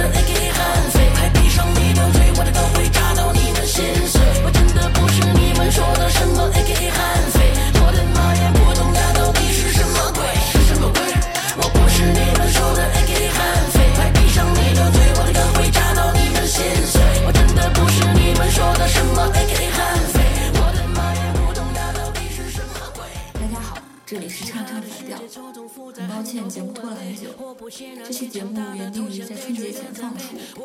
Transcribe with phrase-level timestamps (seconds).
[0.00, 0.49] so they can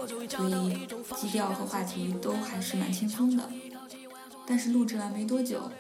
[0.07, 3.49] 所以基调和话题都还是蛮轻松的。
[4.47, 5.71] 但是录制完没多久，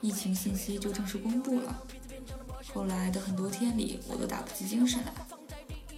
[0.00, 1.82] 疫情信息就正式公布了。
[2.72, 5.12] 后来的很多天里，我都打不起精神来。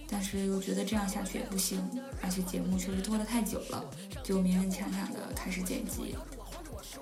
[0.09, 1.81] 但是又觉得这样下去也不行，
[2.21, 3.83] 而且节目确实拖得太久了，
[4.23, 6.15] 就勉勉强强的开始剪辑。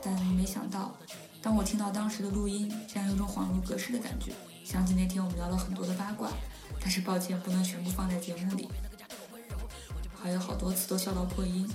[0.01, 0.95] 但没想到，
[1.41, 4.31] 当我听到当时的录音，竟然有种恍如隔世的感觉，
[4.63, 6.31] 想起那天我们聊了很多的八卦，
[6.79, 8.67] 但是抱歉不能全部放在节目里，
[10.25, 11.69] 还有好多次都笑到破音，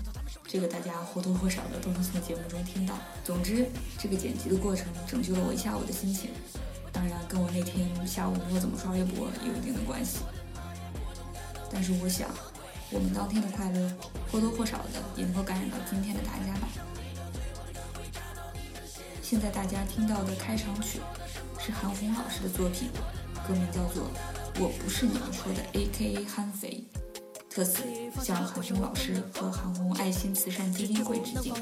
[0.49, 2.99] 这个大家或多或少的都能从节目中听到。
[3.25, 6.31] 总之，这个剪辑的过程拯救了我一下午的心情，
[6.91, 10.19] 当然跟我那天下午没有怎么刷微博有一定的关系。
[11.71, 12.29] 但是我想，
[12.91, 13.89] 我们当天的快乐
[14.33, 16.67] 或多或少的也能够感染到今天的大家吧。
[19.23, 20.99] 现在大家听到的开场曲
[21.61, 22.89] 是韩红老师的作品，
[23.47, 24.03] 歌名叫做
[24.59, 26.83] 《我不是你们说的 A.K.A 悍匪》，
[27.53, 27.83] 特此
[28.23, 31.53] 向韩红老师和韩红爱心慈善基金会致敬。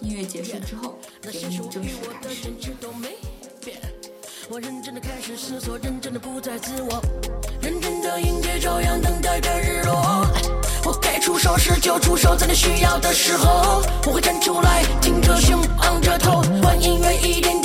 [0.00, 0.96] 音乐结束之后，
[1.32, 2.52] 节目正式开始。
[4.48, 7.02] 我认真的开始思索，认真的不再自我，
[7.60, 10.24] 认真的迎接朝阳，等待着日落。
[10.84, 17.57] 我该出手时就出手，在你需要的时候，我会站出来，挺着胸，昂着头，换音乐一点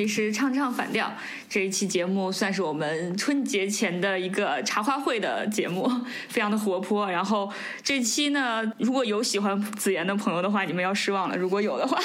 [0.00, 1.12] 里是唱唱反调。
[1.48, 5.90] 这一期节目算是我们春节前的一个茶话会的节目，
[6.28, 7.10] 非常的活泼。
[7.10, 7.52] 然后
[7.82, 11.98] 这期呢，如果有喜欢子妍的朋友的话，你们要失望了；如果有的话，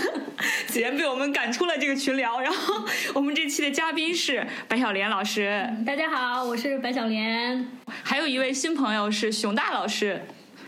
[0.66, 2.40] 子妍被我们赶出了这个群聊。
[2.40, 2.82] 然后
[3.14, 7.66] 我们这期的嘉宾是白小莲老师，大家好，我是白小莲。
[8.02, 10.22] 还有一位新朋友是熊大老师。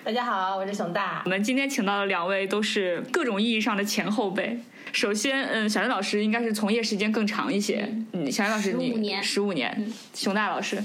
[0.05, 1.23] 大家好，我是熊大。
[1.25, 4.59] 我们今天请到的两位都是各种意义上的前后辈。
[4.93, 7.89] 首先，嗯，小袁老师应该是从业时间更长一些。
[8.13, 9.93] 嗯，小袁老师你15年十五年。
[10.15, 10.83] 熊大老师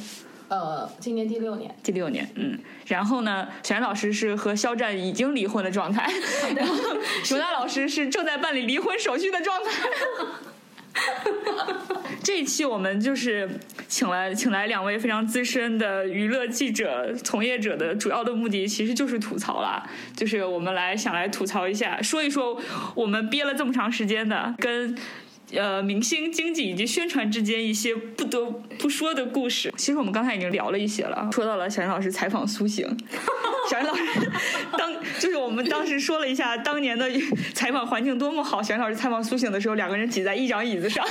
[0.49, 1.73] 呃，今年第六年。
[1.81, 2.59] 第六年，嗯。
[2.85, 6.11] 然后呢，小袁老师是和肖战已经离婚的状态，
[6.55, 6.75] 然后
[7.23, 9.71] 熊大老师是正在办理离婚手续的状态。
[12.23, 13.49] 这一期我们就是
[13.87, 19.83] 请来请来两位非常资深的娱乐记者从业者的主要的目的其实就是吐槽啦，
[20.15, 22.59] 就是我们来想来吐槽一下，说一说
[22.95, 24.95] 我们憋了这么长时间的跟。
[25.55, 28.45] 呃，明星经济以及宣传之间一些不得
[28.79, 29.73] 不说的故事。
[29.77, 32.85] 其实我们刚才已经聊了一些了，说到了小袁老师采访苏醒。
[33.69, 34.03] 小袁老师
[34.77, 37.09] 当就是我们当时说了一下当年的
[37.53, 38.61] 采访环境多么好。
[38.61, 41.05] 小袁老师采访苏醒的时候，两个人挤在一张椅子上。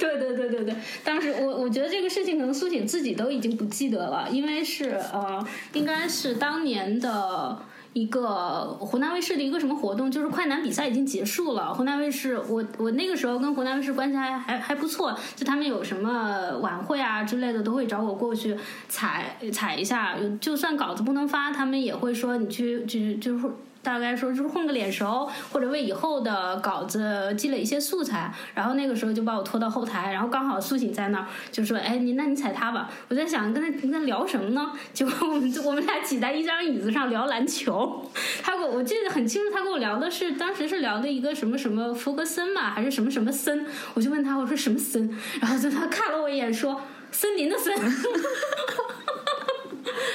[0.00, 0.74] 对对对对对，
[1.04, 7.62] 当时我我觉得这个事情可能苏醒自己都已经不记得了，因为是呃，应该是当年的。
[7.92, 11.74] 一个湖南卫视的一个什么活动，就是快男比赛已经结束了。
[11.74, 18.56] 湖南卫视，我我那个时候跟湖南卫视关系还还还不错，就他们有什么晚会啊之类的，都会找我过去
[18.88, 20.16] 采采一下。
[20.40, 23.46] 就算稿子不能发，他们也会说你去去就是。
[23.82, 28.32] 大概说就是混个脸熟，或者为以后的稿子积累一些素材。
[28.54, 34.72] 然后那个时候就把我拖到后台，然后刚好苏醒在那儿，就说：“哎，你那你踩他吧。”我在想跟他跟他聊什么呢？
[34.94, 38.08] 结果我们就我们俩挤在一张椅子上聊篮球。
[38.42, 43.66] 他跟我我记得很清楚，他跟我聊的是当时是聊的一个什么什么福格森嘛，还是什么什么森？
[43.94, 45.18] 我就问他我说什么森？
[45.40, 46.80] 然后就他看了我一眼说
[47.10, 47.74] 森林的森。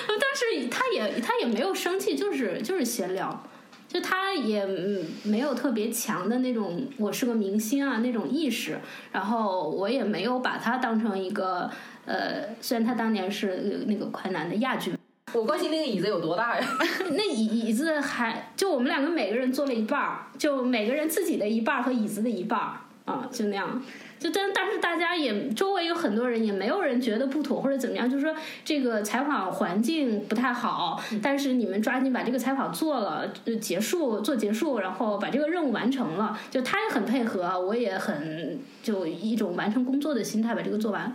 [0.08, 3.44] 但是他也他也没有生气，就是就是闲聊。
[3.88, 8.80] 就他也嗯没有特别强的那种我是个明星啊那种意识，
[9.12, 11.70] 然后我也没有把他当成一个
[12.06, 14.98] 呃，虽然他当年是那个快男的亚军，
[15.34, 16.68] 我关心那个椅子有多大呀？
[17.12, 23.82] 那椅椅子还就我们两个每个人坐了一半儿，就每个人自己的一半儿和椅子的一半儿啊，就那样。
[24.20, 28.36] 就但但是大家也周围有很多人，也没有人觉得不妥或者怎么样，就是说
[28.66, 41.14] 这个采访环境不太好，但是你们抓紧把这个采访做了，就结束做结束，然后把这个任务完成了，就他也很配合，我也很就一种完成工作的心态把这个做完，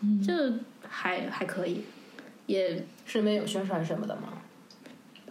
[0.00, 0.32] 嗯，就
[0.88, 1.84] 还还可以，
[2.46, 4.22] 也是没有宣传什么的吗？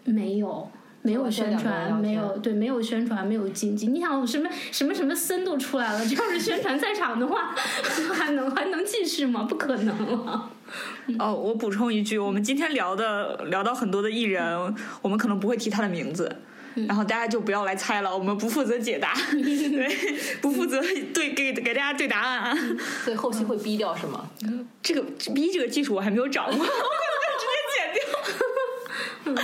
[0.06, 0.72] 没有。
[1.10, 3.88] 没有宣传，没有对，没有宣传，没有经济。
[3.88, 7.56] 你想什么什么什么森都出来了，这要是宣传在场的话，
[8.14, 9.48] 还能还能继续吗？
[9.50, 10.52] 不可能了。
[11.18, 16.32] 哦，我补充一句，我们今天聊的聊到很多的艺人，我们可能不会提他的名字，
[16.88, 19.88] 然后大家就不要来猜了，我们不负责解答， 对，
[20.42, 20.80] 不负责
[21.12, 22.58] 对给给大家对答案啊。
[23.04, 24.30] 所以后期会逼掉是吗？
[24.84, 25.02] 这个
[25.34, 29.44] 逼这个技术我还没有掌握，我可能直接剪掉。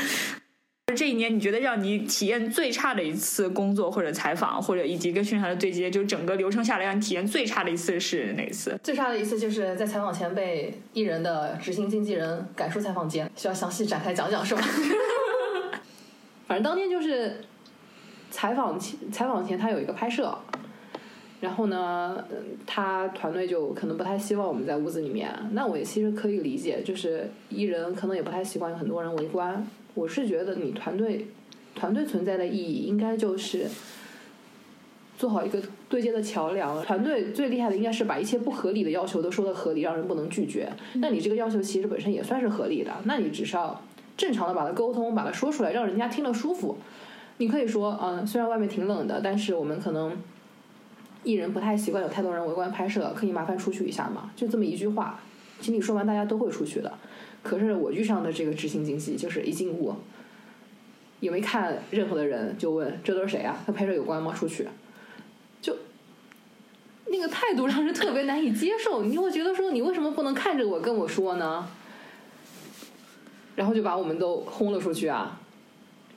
[0.95, 8.80] 这一年，你觉得让你体验最差的一次工作或者采访，或者以及跟宣传的对接，就是整个流程下来让你体验最差的一次是哪一次？
[8.81, 14.62] 最差的一次就是在采访前被艺人的执行经纪人赶出采访间，需要详细展开讲讲是吧？
[16.47, 17.41] 反正当天就是
[18.31, 20.38] 采访前，采访前他有一个拍摄，
[21.41, 22.24] 然后呢，
[22.65, 25.30] 他团队就可能不太希望我们在屋子里面。
[25.51, 29.65] 那我也其实可以理解，就是艺人可能也不太习惯有很多人围观。
[29.95, 31.27] 我是觉得你团队
[31.74, 33.65] 团队存在的意义，应该就是
[35.18, 36.81] 做好一个对接的桥梁。
[36.83, 40.71] 团队最厉害的应该是把一切不合理的要求都说的合理，让人不能拒绝。
[40.95, 43.81] 那你这个要求其实本身也算是合理的，那你只是要
[44.15, 46.77] 正常的把它沟通，把它说出来，让人家听了舒服。
[47.38, 50.15] 你可以说，嗯，虽然外面挺冷的，但是我们可能
[51.24, 54.31] 艺人不太习惯有太多人围观拍摄，可以麻烦出去一下吗？
[54.36, 55.19] 就这么一句话，
[55.59, 56.94] 请你说完，大家都会出去的。
[57.45, 59.94] 可是我遇上的这个执行经济，就是一进屋，
[61.19, 63.56] 也没看任何的人，就问这都是谁啊？
[63.68, 64.33] 他拍摄有关吗？
[64.33, 64.68] 出去，
[65.62, 65.77] 就
[67.06, 69.03] 那个态度让人特别难以接受。
[69.03, 71.69] 你会觉得说，你为什么不能看着我跟我说呢？
[73.56, 75.39] 然后就把我们都轰了出去啊！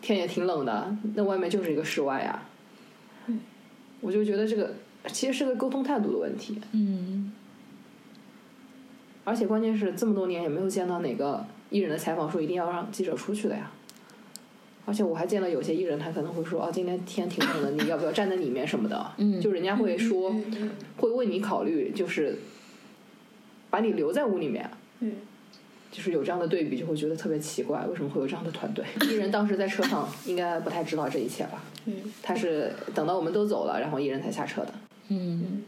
[0.01, 2.43] 天也挺冷的，那外面就是一个室外呀。
[4.01, 4.75] 我就觉得这个
[5.09, 6.59] 其实是个沟通态度的问题。
[6.73, 7.33] 嗯。
[9.29, 13.71] 而且关键是这么多年也没有见到哪个艺人的采访说一定要让记者出去的呀。
[14.87, 20.35] 而且我还见到有些艺人他可能会说哦今天天挺冷的你要不要站在里面什么的，嗯，就人家会说
[20.97, 22.39] 会为你考虑，就是
[23.69, 24.71] 把你留在屋里面，
[25.01, 25.13] 嗯，
[25.93, 28.83] 就是有这样的对比就会觉得特别奇怪，为什么会有这样的团队？
[29.07, 31.63] 艺人当时在车上应该不太知道这一切吧？
[31.85, 34.73] 嗯，他是等到我们都走了，然后艺人才下车的。
[35.09, 35.63] 嗯。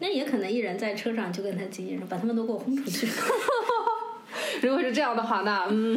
[0.00, 3.06] 那也可能一人在车上就跟他经纪人把他们都给我轰出去。
[4.62, 5.96] 如果是这样的话，那嗯，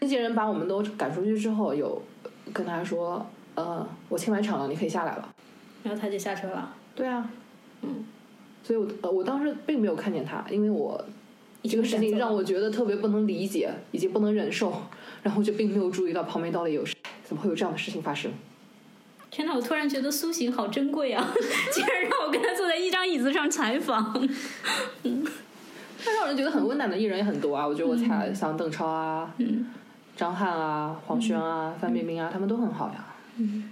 [0.00, 2.00] 经纪人把我们都赶出去之后，有
[2.52, 3.24] 跟他说，
[3.54, 5.34] 呃，我清完场了，你可以下来了。
[5.82, 6.74] 然后他就下车了。
[6.94, 7.28] 对啊，
[7.82, 8.04] 嗯，
[8.62, 11.04] 所以我呃我当时并没有看见他，因为我
[11.62, 14.72] 这个事情让我觉得特别不能理解，以及不能忍受，
[15.22, 18.30] 然后就并没有注意到旁边到底有谁，怎么会有这样的事情发生。
[19.34, 21.28] 天呐，我突然觉得苏醒好珍贵啊！
[21.72, 24.16] 竟然让我跟他坐在一张椅子上采访。
[25.02, 25.24] 嗯，
[26.06, 27.66] 但让人觉得很温暖的艺人也很多啊。
[27.66, 29.66] 我觉得我采像邓超啊、嗯
[30.16, 33.04] 张翰啊、黄轩啊、范冰冰啊，他们都很好呀。
[33.38, 33.68] 嗯，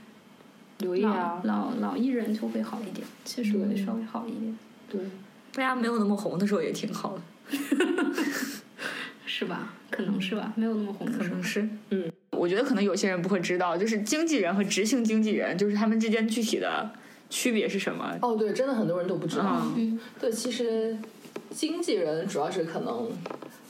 [0.79, 4.59] 刘烨啊，老老艺人就会好一点，确实会稍微好一点。
[4.91, 5.01] 对，
[5.55, 7.23] 大家没有那么红的时候也挺好的，
[9.25, 9.75] 是吧？
[9.93, 12.11] 可能是吧，没有那么红的时候，可能是嗯。
[12.37, 16.91] 我觉得可能有些人不会知道，就是经纪人和执行经纪人，就是他们之间具体的
[17.31, 18.17] 区别是什么？
[18.23, 19.63] 哦，对，真的很多人都不知道。
[19.77, 20.97] 嗯，对，其实
[21.51, 23.09] 经纪人主要是可能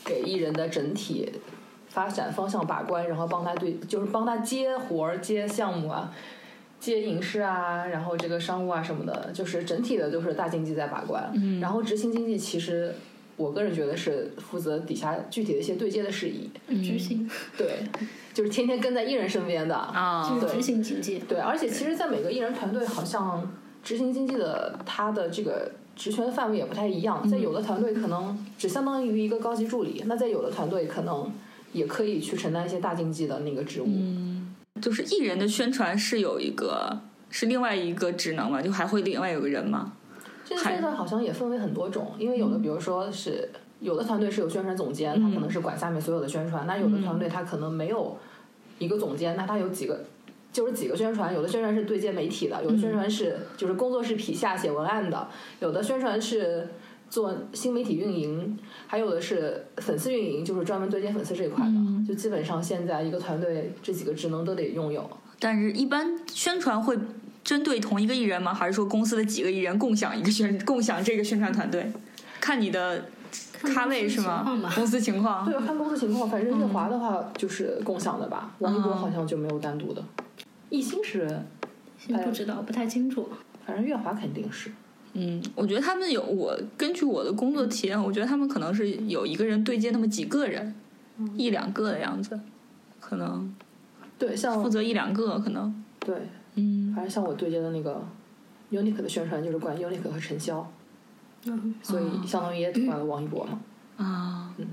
[0.05, 1.31] 给艺人的整体
[1.89, 6.15] 发展方向把关，然后帮他对，就是帮他接活儿、接项目啊、
[6.81, 11.31] 接影视啊，然后这个商务啊什么的，就是整体的就是大经济在把关。
[11.35, 12.95] 嗯，然后执行经济其实。
[13.37, 16.51] 我个人觉得是负责底下具体的一些对接的事宜，
[16.83, 17.29] 执行。
[17.57, 17.79] 对，
[18.35, 23.51] 就是天天跟在艺人身边的啊，执行经济对，而且其实，在每个艺人团队，好像
[23.83, 31.33] 执行经济的他的这个职权范围也不太一样，在有的团队可能只相当于一个高级助理，那在有的团队可能
[31.73, 33.87] 也可以去承担一些大经济的那个职务。
[33.89, 38.61] 嗯，就是艺人的宣传是有一个是另外一个职能嘛？
[38.61, 39.65] 就还会另外有个人
[40.51, 40.63] 吗？
[40.63, 43.49] 现在好像也分为很多种，因为有的，比如说是
[43.81, 48.17] 有的团队是有宣传总监，他可能是管下面所有的宣传；那有的团队他可能没有
[48.79, 50.05] 一个总监，那他有几个，
[50.53, 51.35] 就是几个宣传。
[51.35, 55.29] 有的宣传是对接媒体的，有的宣传是就是工作室皮下写文案的，
[55.61, 56.69] 有的宣传是
[57.11, 61.73] 做新媒体运营，还有的是粉丝运营，就是专门对接粉丝这一块的。
[62.07, 65.09] 就基本上现在一个团队这几个职能都得拥有。
[65.39, 66.97] 但是，一般宣传会。
[67.45, 68.55] 针对同一个艺人吗？
[68.55, 71.93] 还是说公司的几个艺人共享一个宣共享这个宣传团队？
[72.41, 73.05] 看你的
[73.63, 74.45] 咖位是吗？
[74.75, 75.45] 公司情况。
[75.45, 76.29] 对，看公司情况。
[76.29, 80.05] 反正月华的话就是共享的吧，王一博好像就没有单独的。
[80.71, 81.43] 艺兴是，
[82.09, 83.29] 不知道，不太清楚。
[83.67, 84.71] 反正月华肯定是。
[85.15, 90.75] 嗯，我觉得他们有我根据我的工作体验，我觉得他们可能是有一个人对接那么几个人，
[91.37, 92.41] 一两个的样子，
[92.99, 93.55] 可能。
[94.19, 95.85] 对，像负责一两个可能。
[96.01, 96.17] 对，
[96.55, 98.05] 嗯，反正像我对接的那个
[98.71, 100.65] Unique 的宣传，就是管 Unique 和陈潇，
[101.47, 103.61] 嗯，所以相当于也管了王一博嘛。
[103.97, 104.67] 啊，嗯，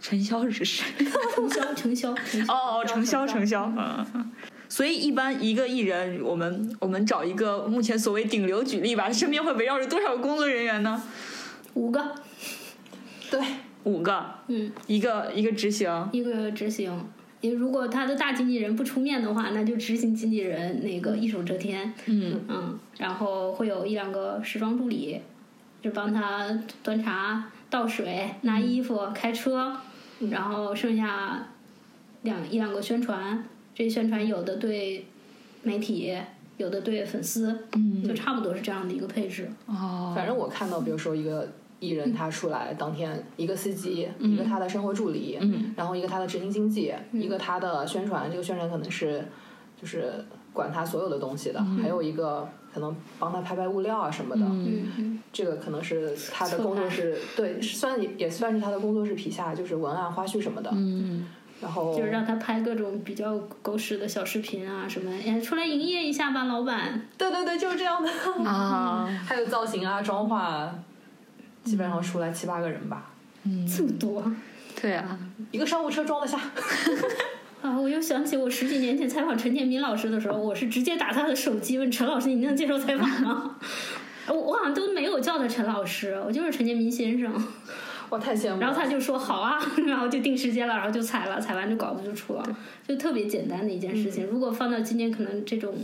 [0.00, 0.84] 陈潇是谁？
[1.36, 2.10] 陈潇，陈潇，
[2.52, 4.30] 哦哦，陈潇，陈潇，嗯。
[4.66, 11.00] 所以一般一个艺人，我们我们找一个目前所谓顶流举例吧，身边会围绕着多少个工作人员呢？
[11.74, 12.14] 五个，
[13.30, 13.40] 对，
[13.84, 17.06] 五个，嗯，一个一个执行，一个执行。
[17.50, 21.92] 如果他的大经纪人不出面的话，那就执行经纪人那个一手遮天。
[22.06, 25.20] 嗯嗯，然后会有一两个时装助理，
[25.82, 29.76] 就帮他端茶、倒水、拿衣服、开车，
[30.30, 31.48] 然后剩下
[32.22, 33.44] 两一两个宣传。
[33.74, 35.04] 这宣传有的对
[35.62, 36.16] 媒体，
[36.56, 39.50] 有的对粉丝，嗯，就差不多是这样的一个配置。
[39.66, 41.48] 哦，反正我看到，比如说一个。
[41.84, 45.38] 艺人他出来当天，一个司机，一个他的生活助理，
[45.76, 49.26] 然后一个他的执行经纪，一个他的宣传，这个宣传可能是
[49.80, 54.42] 就是管他所有的东西的，还有一个可能帮他拍拍物料啊什么的，
[55.32, 61.26] 这个可能是他的工作室，对，算也也算是他的工作室皮下，就是文案、花絮什么的，嗯
[61.60, 67.00] 然后就是让他拍各种比较狗屎的小视频啊什么，哎，出来营业一下吧，老板。
[67.16, 68.10] 对对对，就是这样的
[68.44, 70.74] 啊， 还有造型啊、妆化。
[71.64, 73.10] 基本上出来七八个人吧，
[73.44, 74.30] 嗯，这么多，
[74.80, 75.18] 对啊，
[75.50, 76.38] 一个商务车装得下。
[77.62, 83.56] 啊，我又想起我十几年前采访陈建斌老师的时候，我是直接打他的手机问陈老师：“你能接受采访吗？”
[84.28, 87.32] 我我好像都没有叫他陈老师，我就是陈建斌先生。
[88.10, 88.60] 哇，太羡慕！
[88.60, 89.58] 然后他就说：“好啊。
[89.88, 92.56] ”然后就定时间了，然后就采了，采完这稿子就出了，
[92.86, 94.26] 就特别简单的一件事情。
[94.26, 95.74] 如果放到今天，可能这种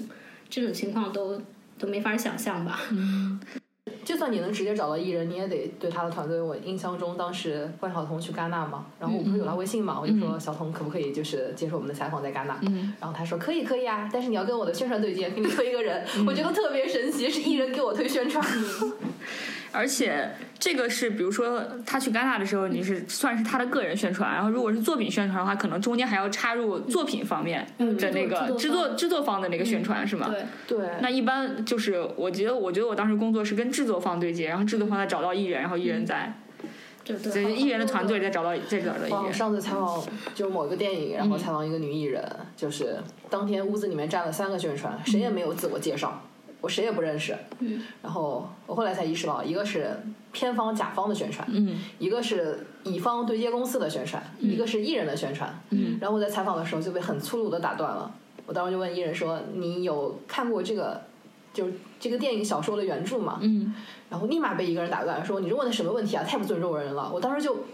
[0.50, 1.40] 这种情况都
[1.78, 2.78] 都没法想象吧。
[2.90, 3.40] 嗯。
[4.10, 6.40] 就算你能直接找到艺人，你也得对他的团队。
[6.40, 12.58] 我印象中，当时关晓彤去戛纳嘛，然后我不是有他微信嘛，我就说小彤可不可以就是接受我们的采访在戛纳？
[12.98, 18.44] 然后他说可以可以啊，但是你要跟我的宣传对接，给你推一个人，我觉得特别神奇，是艺人给我推宣传。
[19.72, 30.28] 而且这个是，比如说他去戛纳的时候，你是算是他的个人宣传，然后如果是作品宣传的话，可能中间还要插入作品方面的那个制作制作方的那个宣传，是吗？
[30.28, 30.88] 对对。
[31.00, 36.34] 那一般就是，我觉得我觉得我当时工作是跟制作方对接，然后制作方再找到艺人，然后艺人再，
[37.04, 39.32] 对艺人的团队再找到再找到艺人。
[39.32, 40.02] 上次采访
[40.34, 42.22] 就某一个电影，然后采访一个女艺人，
[42.56, 42.98] 就是
[43.28, 46.22] 当天屋子里面站了三个宣传，谁也没有自我介绍。
[46.60, 49.96] 我谁也不认识，嗯，然后我后来才意识到，一个是
[50.32, 58.14] 片方甲方的宣传，嗯，一个是乙方对接公司的宣传，一个是艺人的宣传，嗯，然后我在采访的时候就被很粗鲁的打断了。
[58.46, 61.02] 我当时就问艺人说：“你有看过这个，
[61.54, 63.74] 就是这个电影小说的原著吗？”嗯，
[64.10, 66.24] 然后立马被一个人打断说：“你这问的什么问题啊？
[66.24, 67.64] 太不尊重人了！”我当时就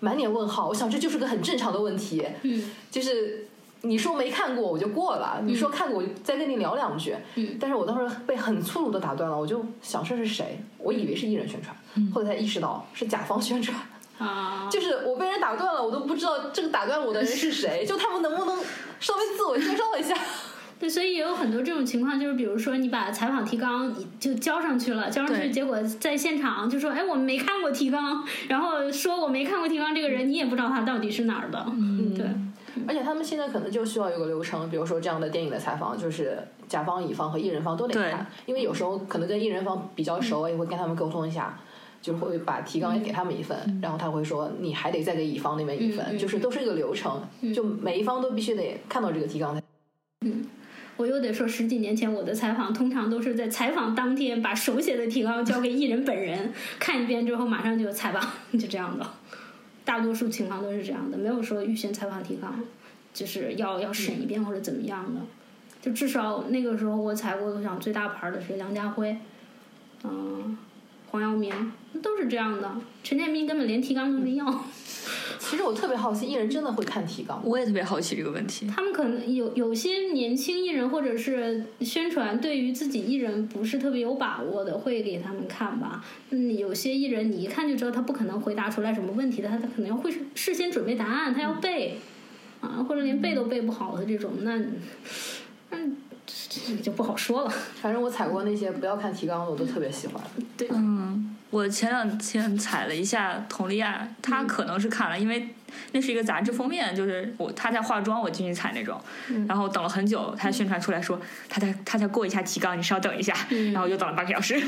[0.00, 3.41] 满脸问号，我想这就是个很正常的问题，嗯，就是。
[3.82, 7.14] 你说没看过我就过了，你说看过我再跟你聊两句。
[7.34, 10.60] 嗯，但是我当时被很粗鲁的打断了，我就想这是谁？
[10.78, 11.76] 我以为是艺人宣传，
[12.12, 13.76] 后来才意识到是甲方宣传。
[14.18, 17.84] 啊，就是我被人打断了，我都不知道这个打断我的人是谁。
[17.88, 18.56] 就他们能不能
[19.00, 20.16] 稍微自我介绍一下？
[20.78, 31.64] 对，所以也有很多这种情况，就是比如说你把采访提纲就交上去了，交上去结果在现场就说：“哎，我没看过提纲。”然后说我没看过提纲，这个人你也不知道他到底是哪儿的。
[31.68, 32.26] 嗯，对。
[32.86, 36.38] 而且他们现在可能就需要有个流程，比如说这样的电影的采访，就是
[36.68, 41.58] 甲方、乙方和艺人方都得看，因为有时候可能跟艺人方比较熟，也会跟他们沟通一下，
[42.00, 47.22] 就会把提纲也给他们一份，然后他会说你还得再给乙方那边一份，就是都是一个流程，
[47.54, 49.60] 就每一方都必须得看到这个提纲。
[50.24, 50.44] 嗯，
[50.96, 58.22] 我又得说十几年前我的采访，通常都是在采访当天把手写的提纲交给艺人本人看一遍之后，马上就有采访，
[58.58, 59.06] 就这样的。
[59.84, 62.54] 大多数情况都是这样的，没有说预先采访提纲，
[63.12, 65.20] 就是要要审一遍或者怎么样的。
[65.80, 69.16] 就至少那个时候我采过，我想最大牌的是梁家辉，
[70.04, 70.56] 嗯，
[71.10, 72.70] 黄耀明，都是这样的。
[73.02, 74.46] 陈建斌根本连提纲都没要。
[75.42, 77.42] 其实我特别好奇，艺人真的会看提纲？
[77.44, 78.64] 我也特别好奇这个问题。
[78.68, 86.04] 他们可能有有些年轻艺人，或者是宣传对于自己艺人不是特别有把握的，会给他们看吧。
[86.30, 91.98] 嗯，有些艺人你一看就知道他不可能回答出来什么问题的，他他可能会事先准备答案，他要背
[92.60, 94.56] 啊，或者连背都背不好的这种，那
[95.70, 97.52] 嗯，这个就不好说了。
[97.80, 100.22] 反正我踩过那些不要看提纲的，我都特别喜欢。
[100.56, 105.50] 对嗯，我前两天踩了一下佟丽娅，她可能是看了，因为
[105.92, 108.98] 那是一个杂志封面，就是我她在化妆，我进去踩那种，
[109.46, 113.34] 然后等了很久，她宣传出来说她在她在过一下提纲，你稍等一下，
[113.74, 114.58] 然后又等了半个小时。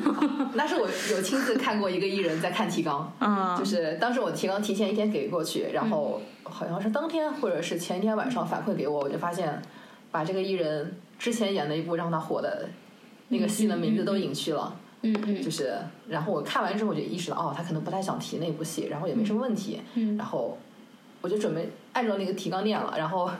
[0.52, 3.56] 那是我有亲自看过一个艺人在看提纲，嗯。
[3.58, 9.62] 就是当时我提纲提前一天给过去，然后好像是当天或者是前一天晚上反馈给我，我就发现
[10.10, 12.68] 把这个艺人之前演的一部让他火的
[13.28, 14.76] 那个戏的名字都隐去了。
[15.02, 15.76] 嗯嗯就是，
[16.08, 20.56] 然后我看完之后我就意识到，哦，他可能不太想提那部戏，然后也没什么问题，嗯然后
[21.20, 23.30] 我就准备按照那个提纲念了，然后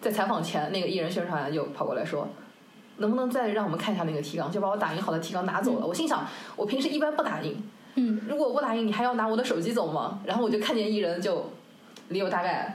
[0.00, 2.28] 在采访前，那个艺人宣传就跑过来说，
[2.98, 5.86] 能不能再让我们看一下那个提纲，就把我打印好的提纲拿走了。
[5.86, 6.26] 我心想，
[6.56, 7.62] 我平时一般不打印，
[7.94, 10.20] 嗯，如果我不打印，你还要拿我的手机走吗？
[10.24, 11.50] 然后我就看见艺人就
[12.08, 12.74] 离我大概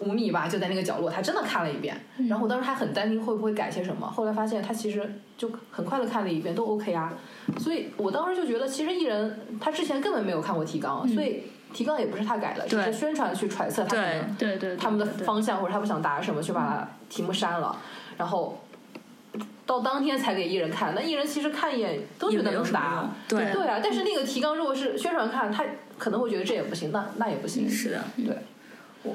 [0.00, 1.96] 五米吧，就在那个角落，他真的看了一遍。
[2.28, 7.12] 然后我当时还很担心会不会改些什么，后来发现他其实就很快的看了一遍，都 OK 啊。
[7.58, 17.76] 所以我当时就觉得，其实艺人他之前根本没有看过提纲，所以提纲也不是他改的，只是对宣传去揣测他们对对对，他们的方向或者他不想答什么，去把题目删了，
[18.16, 18.60] 然后
[19.66, 20.94] 到当天才给艺人看。
[20.94, 23.80] 那艺人其实看一眼都觉得能答，对对啊。
[23.82, 25.64] 但是那个提纲如果是宣传看，他
[25.96, 27.70] 可能会觉得这也不行，那那也不行。
[27.70, 28.36] 是的，对，
[29.04, 29.14] 我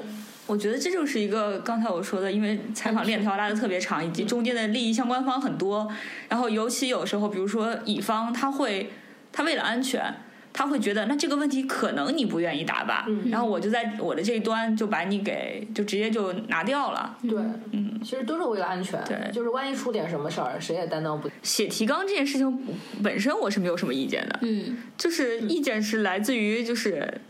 [0.54, 5.90] 觉得这就是一个刚才我说的，因为采访链条拉的特别长，以及中间的利益相关方很多，
[6.28, 8.90] 然后尤其有时候，比如说乙方他会，
[9.32, 10.14] 他为了安全。
[10.58, 17.14] 他会觉得，那这个问题可能你不愿意答吧，嗯然后我就在我的这一端就把你给就直接就拿掉了。
[17.28, 17.38] 对，
[17.72, 21.30] 嗯，其实都是为了安全，对就是万一出点什么事儿，谁也担当不。
[21.42, 22.66] 写提纲这件事情
[23.02, 27.20] 本身我是没有什么意见的，嗯就是意见是来自于就是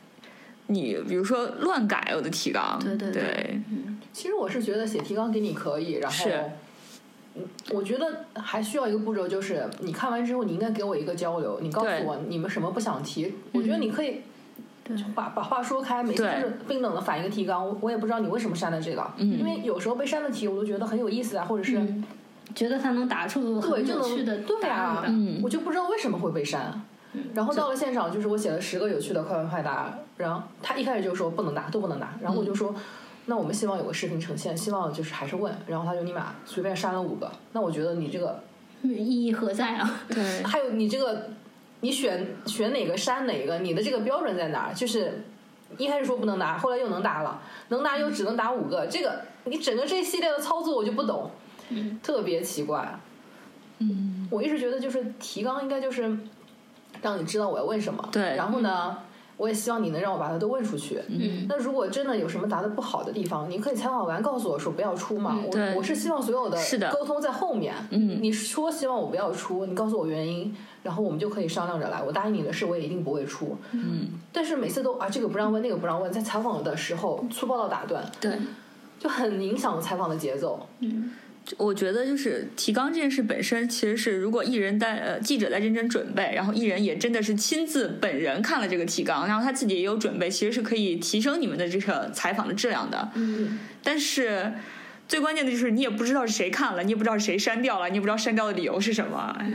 [0.68, 3.60] 你比如说乱改我的提纲，对对对对。
[4.12, 6.26] 其实我是觉得写提纲给你可以，然后
[7.34, 13.34] 嗯我觉得还需要一个步骤，就是你看完之后，你应该给我一个交流，你告诉我你们什么不想提。
[13.52, 14.22] 我觉得你可以
[14.86, 22.02] 就把把话说开，每次就是冰冷的反一个提纲，我我也不知道你为什么删了这个，因为有时候被删的题我都觉得很有意思啊，或者是、嗯，
[22.54, 25.04] 觉得他能答出对，很就能有趣的对啊
[25.42, 26.82] 我就不知道为什么会被删。
[27.34, 32.74] 然后到了现场，就是我写了十个有趣的快问快答，然后他一开始就说不能答，都不能答，然后我就说，
[33.26, 38.42] 那我们希望有个视频呈现，希望就是还是问，然后他就立马随便删了五个，那我觉得你这个
[38.82, 40.00] 意义何在啊？
[40.08, 41.30] 对还有你这个，
[41.80, 44.74] 你选选哪个删哪个，你的这个标准在哪儿？
[44.74, 45.24] 就是
[45.78, 51.30] 一开始说不能答，后来又能答了，能答又只能答五个，这个你整个这一系列的操作我就不懂，
[52.02, 52.98] 特别奇怪。
[53.78, 56.16] 嗯，我一直觉得就是提纲应该就是
[57.02, 58.98] 让你知道我要问什么，对然后呢，
[59.36, 61.00] 我也希望你能让我把它都问出去。
[61.08, 65.38] 嗯那如果真的有什么答的不好的地方，你可以采访完告诉我说不要出嘛。
[65.44, 66.58] 我我是希望所有的
[66.92, 67.74] 沟通在后面。
[67.90, 72.02] 嗯你说希望我不要出，你告诉我原因，然后我们就可以商量着来。
[72.02, 73.56] 我答应你的事，我也一定不会出。
[73.72, 78.38] 嗯，但是每次都啊这个不让问，那个不让问，在采访的时候粗暴的打断，对。
[78.98, 80.58] 就很影响采访的节奏。
[81.58, 93.10] 我觉得就是提纲这件事本身，其实是如果艺人在呃记者在认真准备，然后艺人也真的是亲自本人看了这个提纲，然后他自己也有准备，其实是可以提升你们的这个采访的质量的。
[93.14, 94.52] 嗯，但是
[95.08, 99.36] 最关键的就是你也不知道是谁看了，你也不知道是谁删掉了，你也不知道删掉的理由是什么。
[99.38, 99.50] 哎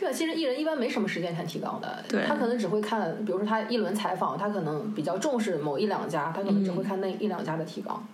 [0.00, 8.08] 对啊，其实艺人一般没什么时间看提纲的，对他可能只会看，比如说他一轮采访，他可能比较重视某一两家，他可能只会看那一两家的提纲。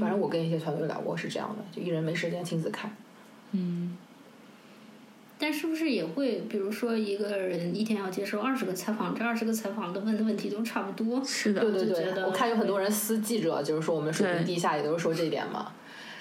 [0.00, 2.94] 反正我跟一些团队聊过是这样的，就艺人没时间亲自看。
[3.52, 3.96] 嗯，
[5.38, 15.72] 但是不是也会，比如说一个人一天要接受二十个采访，这二十个采访的问的问题都差不多，是的，对对对，我看有很多人撕记者，就是说我们水平低下，也都是说这一点嘛。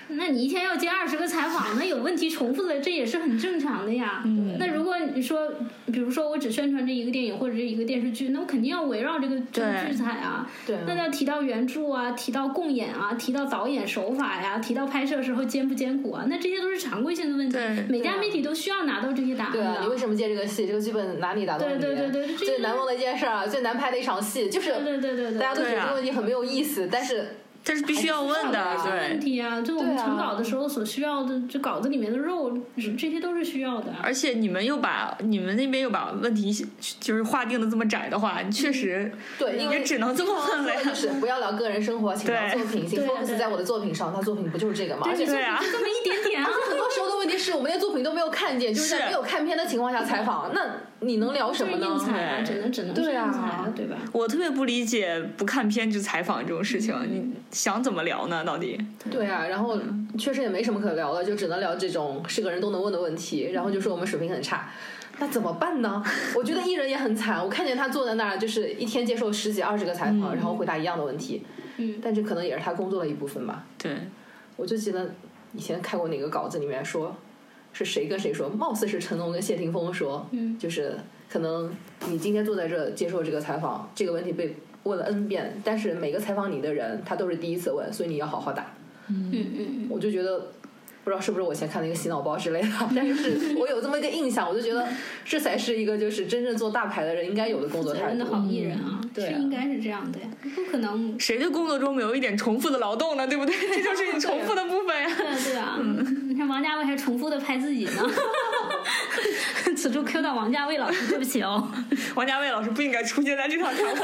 [0.15, 4.21] 那你一天要接二十个采访，那有问题重复的，这也是很正常的呀。
[4.25, 5.51] 嗯那如果你说，
[5.87, 10.47] 比如说我只宣传这一个电影或者这一个电视剧，那我肯定要围绕这个这个对剧采啊。
[10.65, 17.85] 对那要提到原著啊，提到共演啊，提到导演手法呀，提到拍摄时候艰不艰苦啊，那这些都是常规性的问题对。
[17.89, 19.59] 每家媒体都需要拿到这些答案的。
[19.59, 20.67] 对啊，你为什么接这个戏？
[20.67, 21.79] 这个剧本哪里打动你？
[21.79, 27.25] 对对对对最难忘的一件事儿，最难拍的一场戏，就是对对对对对，大家都觉得这个问题很没有意思，但是
[27.63, 29.19] 这是必须要问的，问。
[29.19, 32.57] 题啊，就我们成稿的时候所需要的，就稿子里面的肉，
[32.97, 33.93] 这些都是需要的。
[34.01, 36.51] 而且你们又把你们那边又把问题
[36.99, 40.81] 就是划定的这么窄的话，你确实对，因为也只能这么问了呀。
[40.83, 44.13] 就是不要聊个人生活，请聊作品，请 focus 在我的作品上。
[44.13, 45.03] 他作品不就是这个吗？
[45.05, 50.61] 而且对啊，这么一点点啊， 很多时候的问题是我们连作品都没有看见，就是在没有看片的情况下采访，那
[50.99, 51.97] 你能聊什么呢
[52.45, 53.95] 只能只能是对啊，对吧？
[54.11, 56.93] 我特别不理解不看片就采访这种事情。
[57.09, 58.43] 你想怎么聊呢？
[58.43, 58.77] 到底？
[59.09, 59.79] 对啊，然后
[60.17, 64.69] 确实也没什么可聊的，就只能聊这种是个人都能问的问题，然后就说我们水平很差。
[65.19, 66.03] 那怎么办呢？
[66.35, 71.43] 我觉得艺人也很惨，我看见他坐在那儿，就是一天接受十几二十个采访，然后回答一样的问题。
[71.77, 73.63] 嗯，但这可能也是他工作的一部分吧。
[73.77, 73.91] 对，
[74.55, 75.13] 我就记得
[75.53, 77.15] 以前看过哪个稿子里面说，
[77.71, 80.97] 是谁跟谁说，貌似是成龙跟谢霆锋说，嗯就是
[81.29, 81.71] 可能
[82.07, 88.65] 你今天坐在这接受这个采访，这个问题被问了 N 遍，但是每个采访你的人他都是第一次问，所以你要好好答。
[89.09, 90.47] 嗯嗯嗯我就觉得。
[91.03, 94.87] 不知道是不是我以前看的一个洗脑包之类的，但是是 我有这么一个印象，我就觉得
[95.25, 98.07] 这才是一个就是真正做大牌的人应该有的工作态度。
[98.07, 101.13] 真的好艺人啊，对啊是应该是这样的呀，不可能。
[101.19, 103.27] 谁的工作中没有一点重复的劳动呢？
[103.27, 103.53] 对不对？
[103.53, 105.09] 这 就是你重复的部分呀。
[105.17, 105.77] 对啊对啊，
[106.29, 108.09] 你看王家卫还重复的拍自己呢。
[109.75, 111.69] 此处 Q 到王家卫老师，对不起哦。
[112.15, 113.99] 王家卫老师不应该出现在这场谈话里。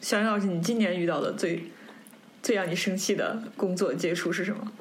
[0.00, 1.70] 小杨老师，你今年遇到的最
[2.42, 4.72] 最让你生气的工作接触是什么？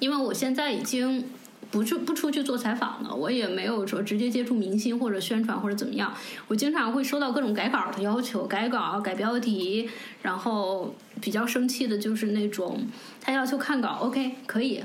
[0.00, 1.24] 因为我现在已经
[1.70, 6.12] 不去不出去做采访了，我也没有说直接接触明星或者宣传或者怎么样。
[6.48, 9.88] 我经常会收到各种改稿的要求，改稿、改标题，
[10.22, 12.86] 然后比较生气的就是那种
[13.20, 14.82] 他要求看稿，OK 可以，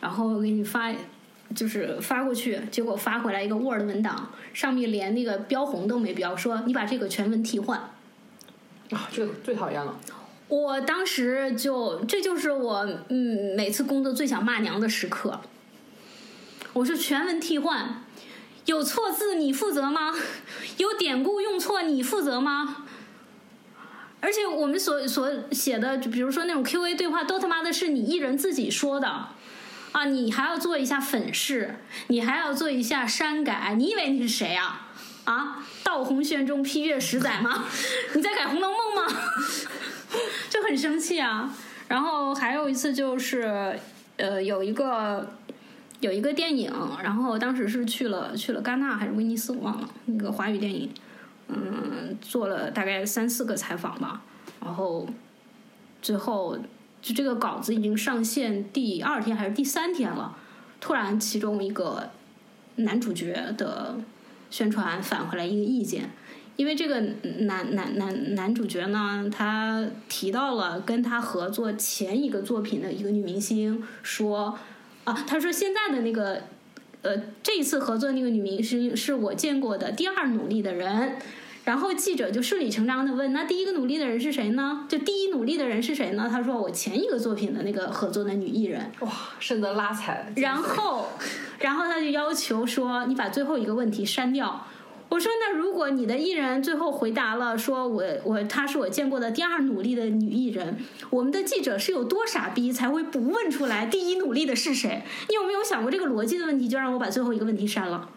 [0.00, 0.92] 然后给你发。
[1.54, 7.90] 就是发过去，结果发回来一个 Word 文档，上面连那个标红都没标，说你把这个全文替换。
[8.94, 9.98] 啊，这个最讨厌了。
[10.48, 15.40] 我当时就，这就是我嗯每次工作最想骂娘的时刻。
[16.72, 18.04] 我是全文替换，
[18.66, 20.14] 有错字你负责吗？
[20.78, 22.84] 有典故用错你负责吗？
[24.20, 29.06] 而且我们所所写的，就比如说那种 Q&A 对话，都他妈的是你艺人自己说的
[29.92, 30.04] 啊！
[30.06, 31.76] 你还要做一下粉饰，
[32.08, 34.83] 你还要做一下删改，你以为你是谁啊？
[35.24, 35.64] 啊！
[35.82, 37.64] 道红轩中批阅十载吗？
[38.14, 39.20] 你在改《红楼梦》吗？
[40.50, 41.54] 就很生气啊。
[41.88, 43.78] 然后还有一次就是，
[44.16, 45.28] 呃，有一个
[46.00, 50.90] 有一个电影，然后当时是去了去了戛纳还是威尼斯，我忘了那个华语电影，
[51.48, 54.22] 嗯，做了大概三四个采访吧，
[54.62, 55.06] 然后
[56.00, 56.58] 最后
[57.02, 60.36] 就这个稿子已经上线第二天还是第三天了，
[60.80, 62.10] 突然其中一个
[62.76, 63.96] 男主角的
[64.54, 66.10] 宣传返回来一个意见，
[66.54, 67.00] 因为这个
[67.40, 74.56] 男男男男主角呢，他提到了跟他合作前一个作品的一个女明星，说
[75.02, 76.42] 啊，他说现在的那个
[77.02, 81.16] 呃这一次合作那个女明星是我见过的第二努力的人。
[81.64, 84.84] 然后记者就顺理成章的问：“那第一个努力的人是谁呢？
[84.86, 90.30] 就第一努力的人是谁呢？”他说：“我前一个作品的那个合作的女艺人。”哇，深得拉踩。
[90.36, 91.08] 然后，
[91.58, 94.66] 然后他就要求说：“你把最后一个问题删掉。”
[95.08, 100.76] 我说：“那如果你的艺人最后回答了说我我她是我见过的第二努力的女艺人，
[101.08, 105.02] 我们的记者是有多傻逼才会不问出来第一努力的是谁？
[105.28, 106.68] 你有没有想过这个逻辑的问题？
[106.68, 108.10] 就让我把最后一个问题删了。”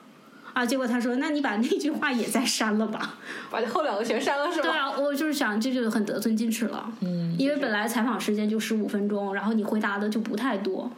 [0.58, 0.66] 啊！
[0.66, 3.20] 结果他说：“那你把那句话也再删了吧。”
[3.52, 4.64] 把后两个全删了是吧？
[4.64, 6.92] 对啊，我就是想这就很得寸进尺了。
[7.02, 10.92] 嗯，因为本来采访时间就十五分钟，然后你回答的就不太多，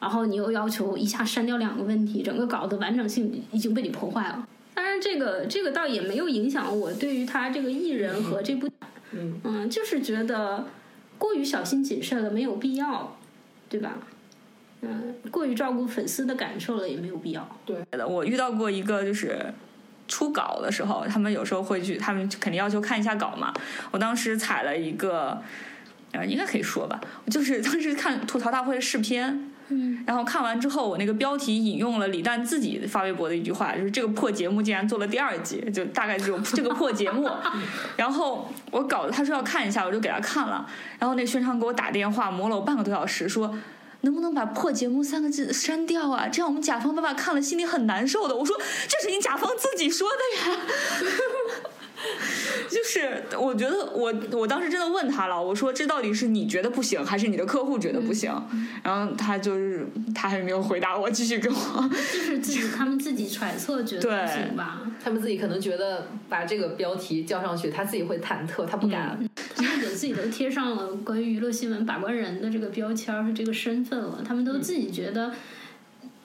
[0.00, 4.48] 然后你又要求一下删掉两个问题，整个稿的完整性已经被你破坏了。
[4.72, 8.66] 当然，这个这个倒也没有影响我对于他这个艺人和这部，
[9.10, 10.66] 嗯嗯，就是觉得
[11.18, 13.14] 过于小心谨慎了，没有必要，
[13.68, 13.98] 对吧？
[14.82, 17.48] 嗯，过于照顾粉丝的感受了，也没有必要。
[17.64, 19.52] 对的我遇到过一个就是
[20.08, 23.54] 初稿的时候，他们有时候会去，他们肯定要求看一下稿嘛。
[23.90, 25.40] 我当时采了一个，
[26.12, 29.48] 呃，应该可以说吧，就是当时看吐槽大会的试片。
[29.68, 37.30] 嗯，然后看完之后，我那个标题引用了李诞自己发微博的一句话，就是这个破节目竟然做了第二季，就大概这种这个破节目。
[37.96, 40.68] 然后我搞得他说要看一下，我就给他看了。
[40.98, 43.56] 然后那宣传给我打电话，磨了我半个多小时，说
[44.02, 46.28] 能不能把“破节目”三个字删掉啊？
[46.28, 48.36] 这样我们甲方爸爸看了心里很难受的。
[48.36, 48.56] 我说
[48.88, 50.60] 这是你甲方自己说的呀。
[52.72, 58.32] 就是我觉得我我当时真的问他了，我说这到底是你觉得不行，还是你的客户觉得不行？
[58.82, 64.80] 然后他就是他还没有回答我，继续跟我就是自己他们自己揣测觉得不行吧？
[65.04, 69.18] 他们自己可能觉得把这个标题叫上去，他自己会忐忑，他不敢。
[69.54, 75.32] 他们给自己都贴上了关于娱乐新闻把关人的这个标签儿和这个身份了，他们都自己觉得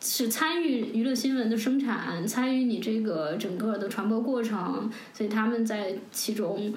[0.10, 6.74] 是参与娱乐新闻的生产，参与你这个整个的传播过程，所以他们在其中，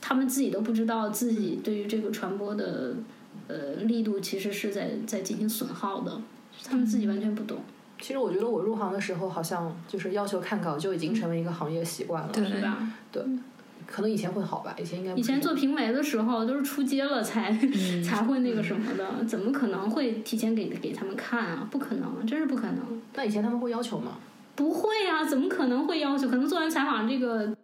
[0.00, 2.96] 他们自己都不知道自己对于这个传播的
[3.46, 6.20] 呃力度其实是在在进行损耗的，
[6.64, 7.58] 他们自己完全不懂。
[8.00, 12.30] 其实我觉得我入行的时候，好像就是要求看稿就已经成为一个行业习惯了。
[12.32, 12.92] 对是吧？
[13.94, 17.56] 可能以前会好吧，以前应该以前做评委的时候都是出街了才、
[18.04, 21.68] 才会那个什么的，怎么可能会提前给给他们看啊？
[21.70, 22.78] 不可能，真是不可能。
[23.14, 24.18] 那以前他们会要求吗？
[24.56, 26.28] 不会啊，怎么可能会要求？
[26.28, 27.56] 可能做完采访这个，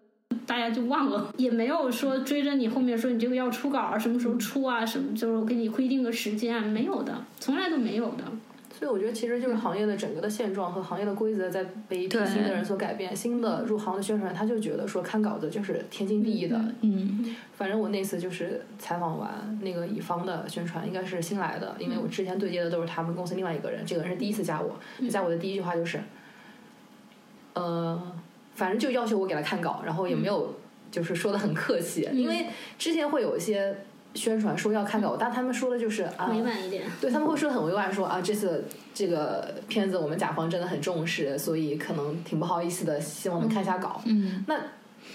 [0.47, 8.23] 大家就忘了，也没有说追着你后面说你这个要出稿啊，什么时候出啊，什么就是给你规定个时间啊，没有的，从来都没有的。
[8.81, 13.15] 所以我觉得其实就是行业的整个的现状和行业的规则在被一批新的人所改变。
[13.15, 16.59] 新的入行的宣传他就觉得说看稿子就是天经地义的。
[16.81, 26.01] 嗯反正我那次就是采访完那个乙方的宣传，应该是新来的，因为我之前对接的都是他们公司另外一个人，这个人是第一次加我，他加我的第一句话就是，
[27.53, 28.03] 呃，
[28.55, 30.55] 反正就要求我给他看稿，然后也没有
[30.91, 32.47] 就是说的很客气，因为
[32.79, 33.77] 之前会有一些
[34.15, 44.01] 宣传说要看稿，但他们说的就是啊，委婉一点，对他们会说的很委婉说啊，这次这个片子我们甲方真的很重视，所以可能挺不好意思的，希望能看一下稿。
[44.07, 44.57] 嗯，那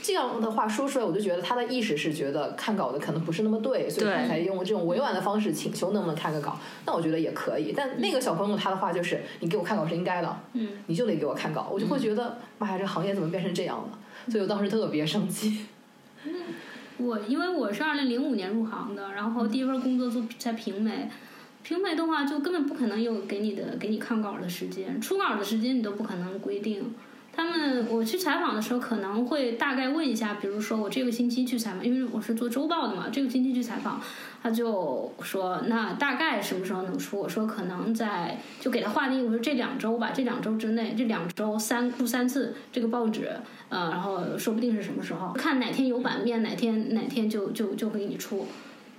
[0.01, 6.57] 这样的话说出来，我就觉得他的意识是觉得看稿的可能不是那么对，所以他才用这种委婉的方式请求能不能看个稿。
[6.85, 13.99] 那我觉得也可以，但那个小朋友他的话就是你给我看稿是应该的，嗯，你就得给我看稿，我就会觉得妈呀，这行业怎么变成这样了？
[14.31, 15.65] 所以我当时特别生气。
[16.97, 21.09] 我因为我是二零零五年入行的，然后第一份工作做在平美，
[21.63, 26.93] 平美的话就根本不可能有给你的给你看稿的时间，出稿的时间你都不可能规定。
[27.35, 33.99] 他们我去采访的时候可能会大概问一下，比如说我这个星期去采访，因为我是做周报的嘛，这个星期去采访，
[34.41, 37.19] 他就说那大概什么时候能出？
[37.19, 43.29] 我说可能在就给他划定，我说这两周吧，这两周之内，这两周三出三次这个报纸，
[43.69, 48.47] 呃，然后说不定是什么时候，看哪天有版面，哪天哪天就就就给你出。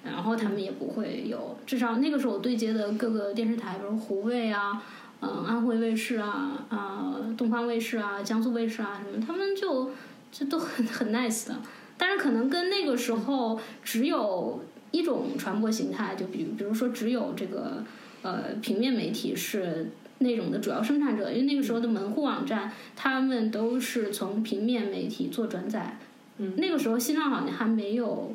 [0.05, 4.81] 然后他们也不会有，至少那个时候我对接的各个电视台，比如湖卫啊，
[5.21, 9.91] 嗯、安徽卫视啊，啊、东方卫视啊，江苏卫视啊什么，他们就
[10.31, 11.57] 就都很 很 nice 的。
[11.97, 17.83] 但是可能跟那个时候只有一种传播形态，就比比如说只有这个
[18.23, 25.99] 呃平面媒体是内容的主要生产者，因为那个时候的门户网站，他们都是从平面媒体做转载。
[26.39, 28.35] 嗯那个时候新浪好像还没有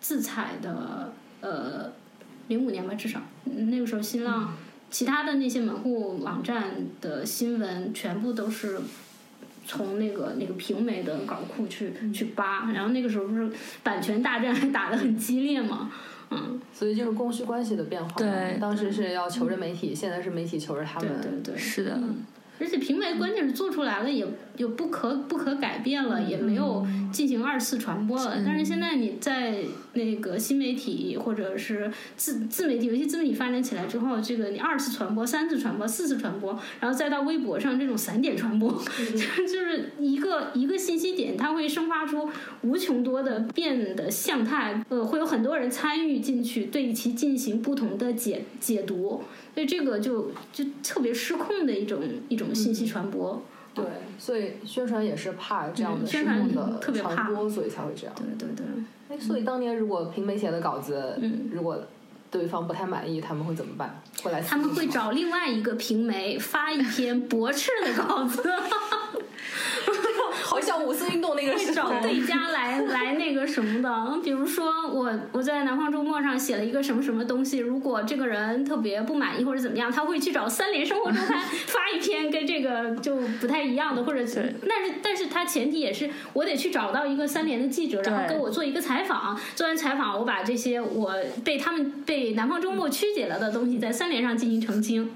[0.00, 1.90] 自采的，呃，
[2.46, 4.54] 零五年吧，至少嗯那个时候新浪
[4.90, 8.78] 其他的那些门户网站的新闻全部都是
[9.66, 13.48] 从那个那个平媒的稿库去去扒，然后那个时候不是
[13.82, 15.90] 版权大战还打得很激烈嘛，
[16.30, 18.12] 嗯，所以就是供需关系的变化。
[18.16, 21.20] 对当时是要求着媒体，现在是媒体求着他们。
[21.20, 21.98] 对对，是的，
[22.60, 28.42] 而且平媒关键是做出来了也也不可不可改变了，也没有进行二次传播了。
[28.44, 29.60] 但是现在你在
[29.94, 38.70] 那个新媒体或者是自自媒体，尤其自媒体发展起来之后，这个你二次传播、三次传播、四次传播，然后再到微博上这种散点传播，
[39.00, 42.28] 就是一个一个信息点，它会生发出
[42.62, 49.22] 无穷多的变的象态，呃，会有很多人参与进去，对其进行不同的解解读。
[49.54, 53.42] 所以这个就就特别失控的一种一种信息传播。
[53.72, 53.84] 对，
[54.18, 58.14] 所以宣传也是怕这样的失嗯宣传控的特别传播，所以才会这样。
[58.16, 58.66] 对对对，
[59.08, 61.80] 哎，所以当年如果平媒写的稿子，嗯如果
[62.32, 64.02] 对方不太满意，他们会怎么办？
[64.22, 65.04] 会来他们会找。
[65.04, 68.42] 找另外一个平媒发一篇驳斥的稿子，
[70.84, 73.88] 五四运动那个时找候，对家来来那个什么的。
[73.88, 91.14] 嗯比如说我我在南方周末上写了一个什么什么东西，如果这个人特别不满意或者怎么样，他会去找三联生活周刊发一篇跟这个就不太一样的，或者 是但是但是他前提也是我得去找到一个三联的记者，然后跟我做一个采访，做完采访我把这些我
[91.44, 95.10] 被他们被南方周末曲解了的东西在三联上进行澄清，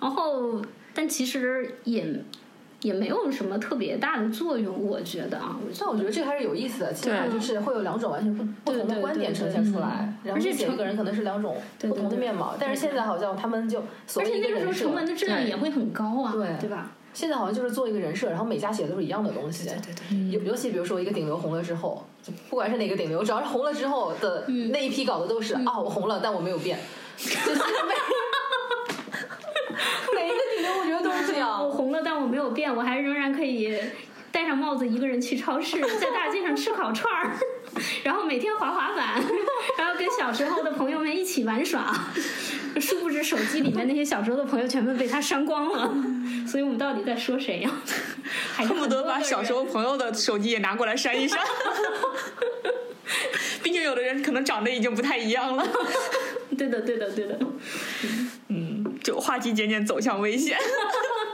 [0.00, 0.62] 然后
[0.94, 2.22] 但其实也。
[2.82, 16.56] 也没有什么特别大的作用，我觉得啊，但我觉得这个还是有意思的，起码就是会有两种完全不不同的观点呈现出来，然后而且写一个人可能是两种不同的面貌，但是现在好像他们就所谓一个而且那个时候成，文的质量也会很高啊，对。
[16.60, 16.92] 对吧？
[17.14, 19.70] 现在好像就是做一个人设，然后每家写的都是一样的东西。
[19.70, 22.06] 对对，尤尤其比如说一个顶流红了之后，
[22.50, 24.70] 不管是哪个顶流，只要是红了之后的嗯。
[24.70, 26.78] 那一批稿子都是、啊，我红了，但我没有变。
[27.16, 27.94] 就是每
[30.14, 31.70] 每一个顶流，我觉得都是这样我。
[31.70, 33.76] 红了，但我没有变，我还仍然可以
[34.32, 37.32] 戴上帽子，一个人去超市，在大街上吃烤串儿，
[38.02, 39.22] 然后每天滑滑板，
[39.78, 41.94] 然后跟小时候的朋友们一起玩耍。
[42.78, 45.94] 殊不知手机里面那些小时候的朋友全部被他删光了，
[46.46, 47.70] 所以我们到底在说谁呀、
[48.54, 51.40] 恨不得把小时候朋友的手机也拿过来删一删。
[53.62, 55.66] 毕竟有的人可能长得已经不太一样了，
[56.58, 57.38] 对的，对的，对的。
[58.04, 58.30] 嗯，
[59.06, 60.58] 就话题渐渐走向危险。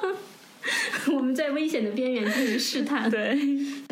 [1.10, 3.10] 我们在危险的边缘进行试探。
[3.10, 3.34] 对，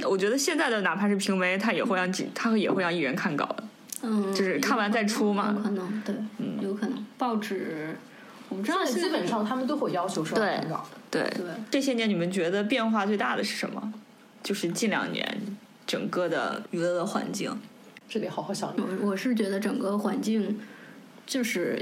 [0.07, 3.65] 我觉得现在的哪怕是评委，他也会让他也会让艺人看稿的，
[4.03, 7.07] 嗯，就是看完再出嘛有可能，对，嗯有可能。
[7.17, 7.97] 报纸
[8.51, 10.99] 我不知道基本上他们都会要求是要对看稿的。
[11.11, 13.95] 对，对，这些年你们觉得变化最大的是什么？
[14.43, 17.59] 就是近两年整个的娱乐的环境。
[18.11, 18.87] 这得好好想一想。
[19.01, 20.61] 我我是觉得整个环境
[21.27, 21.81] 就是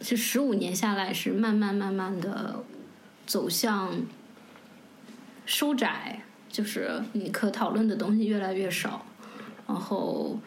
[0.00, 2.64] 是十五年下来是慢慢慢慢的
[3.26, 3.92] 走向
[5.44, 9.06] 收窄，就是你可讨论的东西越来越少，
[9.66, 10.38] 然后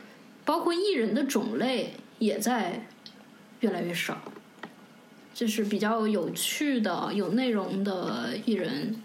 [0.45, 2.87] 包括艺人的种类也在
[3.59, 4.21] 越来越少，
[5.33, 9.01] 就是比较有趣的、有内容的艺人。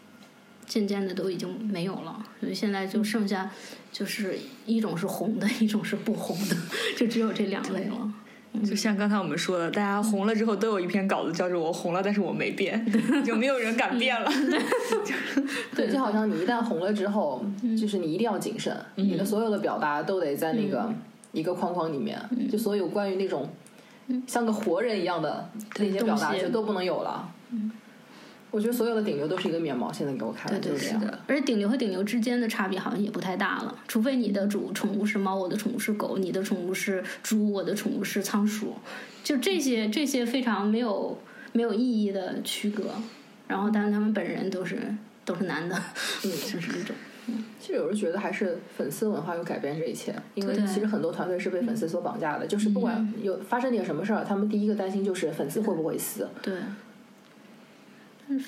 [0.67, 3.51] 渐渐的都已经没有了，所以现在就剩下
[3.93, 6.57] 就是一种是红的，一种是不红的，
[6.97, 8.15] 就只有这两类了。
[8.63, 12.85] 就像刚才我们说的，大家红了之后都有一篇稿子叫做“我红了，但是我没变
[13.25, 14.31] ”，就没有人敢变了。
[15.75, 17.45] 对，就好像你一旦红了之后，
[17.79, 20.93] 就是你一定要谨慎，你的所有的表达都得在那个
[21.33, 22.19] 一个框框里面，
[22.51, 23.51] 就所有关于那种
[24.27, 27.29] 像个活人一样的那些表达就都不能有了。
[28.55, 31.01] 我觉得所有的顶流都是一个面貌，现在给我看对对就是这样。
[31.01, 38.75] 是的，而且顶流和顶流之间的差别好像也不太大了，除非你的主宠物是猫，我的宠物是狗，你的宠物是猪，我的宠物是仓鼠，
[39.25, 41.19] 就这些这些非常没有
[41.53, 42.85] 没有意义的区隔。
[43.49, 44.79] 然后，但是他们本人都是
[45.25, 45.77] 都是男的，
[46.25, 46.95] 嗯， 就是这种。
[47.59, 56.55] 其实有人觉得还是粉丝文化有改变这一切，因为其实很多团队是被粉丝所绑架的，就是不管有发生点什么事儿，他们第一个担心就是粉丝会不会死，对，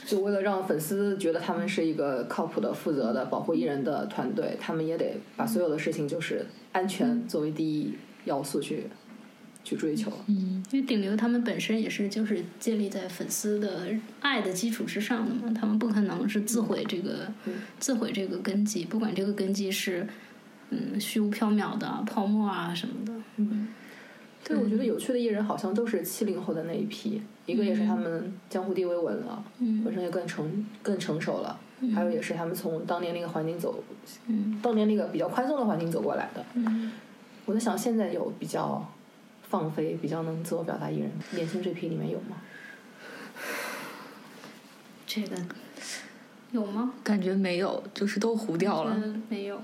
[0.06, 8.84] 就为了让粉丝觉得他们是一个靠谱的、负责的、保护艺人的团队，他们也得把所有的事情就是安全作为第一要素去
[9.62, 10.10] 去追求。
[10.28, 13.86] 嗯因为顶流他们本身也是就是建立在粉丝的
[14.20, 17.32] 爱的基础之上的嘛，他们不可能是自毁这个、
[17.78, 20.06] 自毁这个根基，不管这个根基是
[20.70, 23.12] 嗯虚无缥缈的泡沫啊什么的。
[24.48, 31.58] 对，我觉得有趣的艺人好像都是七零后的那一批，一个也是他们江湖地位稳了，嗯本身也更成更成熟了，
[31.92, 33.82] 还有也是他们从当年那个环境走，
[34.28, 36.44] 嗯当年那个比较宽松的环境走过来的。
[36.54, 36.92] 嗯，
[37.44, 38.88] 我在想，现在有比较
[39.48, 42.36] 放飞、比较能自我表达艺人，年轻这批里面有吗？
[45.08, 45.36] 这个
[46.52, 46.92] 有吗？
[47.02, 48.96] 感觉没有，就是都糊掉了。
[48.96, 49.60] 嗯，没有。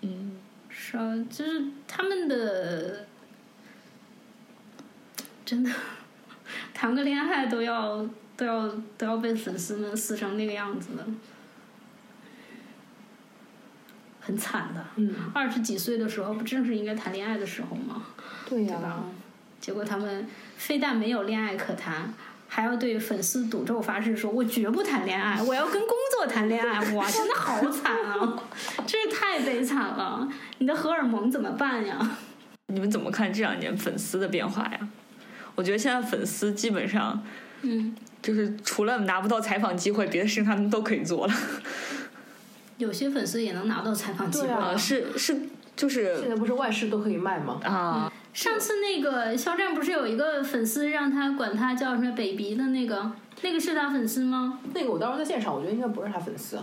[0.00, 0.38] 嗯，
[0.70, 3.06] 是啊，就是他们的
[5.44, 5.70] 真的
[6.72, 11.04] 谈个恋爱都要都要都要被粉丝们撕成那个样子的，
[14.20, 14.84] 很惨的。
[14.96, 18.06] 嗯，二十几岁的时候，不正是应该谈恋爱的时候吗？
[18.48, 19.04] 对呀、吧
[19.60, 20.26] 结果他们
[20.56, 22.12] 非但没有恋爱可谈，
[22.48, 28.42] 还要对粉丝赌咒发誓说：“我绝不谈恋爱，我要跟工作谈恋爱。”哇，真的好惨啊！
[28.86, 30.28] 真是太悲惨了。
[30.58, 32.18] 你的荷尔蒙怎么办呀？
[32.66, 34.88] 你们怎么看这两年粉丝的变化呀？
[35.54, 37.22] 我觉得现在粉丝基本上
[37.62, 41.34] 嗯，就是除了拿不到采访机会，别的事情他们都可以做了。
[42.78, 44.48] 有些粉丝也能拿到采访机会。
[44.48, 45.36] 啊呃，是是
[45.76, 47.60] 就是现是在不是万事都可以卖吗？
[47.64, 53.12] 啊，上次那个肖战不是有一个粉丝让他管他叫什么 baby 的那个，
[53.42, 54.58] 那个是他粉丝吗？
[54.74, 56.58] 那个我当时在现场，我觉得应该不是他粉丝，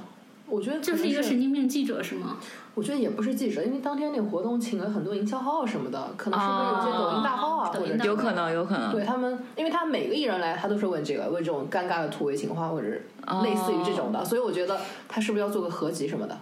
[0.51, 2.37] 我觉得可能就是一个神经病记者是吗？
[2.75, 8.91] 我觉得也不是记者，因为当天那个活动请了很多营销号什么的，可能是不是有些抖音大号啊，或者有可能有可能。
[8.91, 13.05] 对他们，因为他每个艺人来，他都是问这个，问这种尴尬的土味情话，或者是
[13.43, 16.37] 类似于这种的，所以我觉得他是不是要做个合集什么的？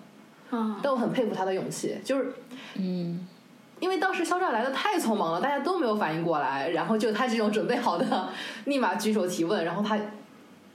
[0.49, 2.33] 啊，但我很佩服他的勇气，就是
[2.75, 3.27] 嗯，
[3.79, 8.29] 因为当时肖战来的太匆忙了，大家都没有反应过来，然后就他这种准备好的，
[8.65, 9.99] 立马举手提问，然后他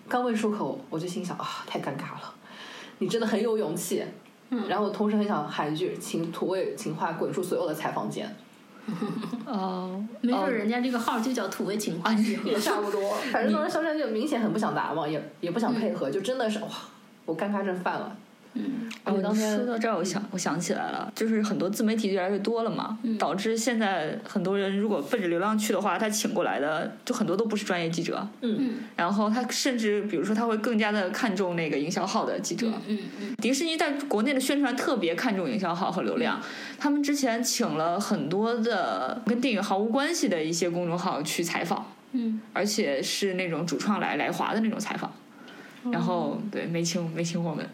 [0.09, 2.35] 刚问出口，我就心想啊，太尴尬了，
[3.05, 4.03] 你真的很有勇气。
[4.51, 8.29] 嗯然后同时很想喊一句，请土味情话滚出所有的采访间，
[9.47, 12.49] 哦，没准人家这个号就叫土味情话集合。
[12.49, 13.14] 也差不多。
[13.33, 16.69] 反正当时肖战就明显很不想答嘛，也也不想配合，就真的是哇，
[17.25, 18.17] 我尴尬症犯了。
[18.55, 28.75] 嗯，哦，你而且当天说到这儿，我想我想起来了，就是很多自媒体越来越多了嘛，导致现在很多人如果奔着流量去的话，他请过来的就很多都不是专业记者，嗯。
[28.97, 36.41] 然后他甚至比如说他会更加的看重那个营销号的记者，嗯嗯迪士尼在国内的宣传特别看重营销号和流量，
[36.78, 45.12] 他们之前请了很多的跟电影毫无关系的一些公众号去采访，嗯，而且是那种主创来来华的那种采访，
[45.91, 47.68] 然后对没请没请我们，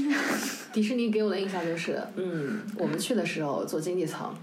[0.72, 4.34] 迪士尼给我的印象就是，嗯，我们去的时候坐经济舱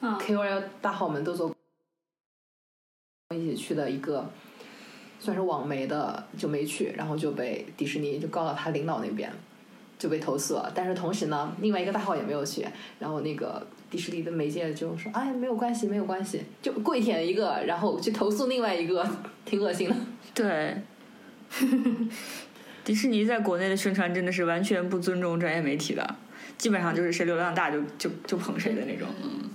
[0.00, 1.54] 啊，KOL 大号们都坐
[3.34, 4.30] 一起去的一个，
[5.18, 9.32] 算是网媒的就没去，然后就被迪士尼就告到他领导那边。
[9.98, 10.70] 就被投诉了。
[10.72, 12.64] 但是同时呢，另外一个大号也没有去，
[13.00, 19.04] 然后那个迪士尼的媒介就说：“哎，没有关系，没有关系，就跪舔一个，然后去投诉另外一个，
[19.44, 19.96] 挺恶心的。”
[20.32, 20.80] 对，
[22.88, 26.16] 迪士尼在国内的宣传真的是完全不尊重专业媒体的，
[26.56, 29.06] 基本上就是谁流量大就就就捧谁的那种。
[29.22, 29.50] 嗯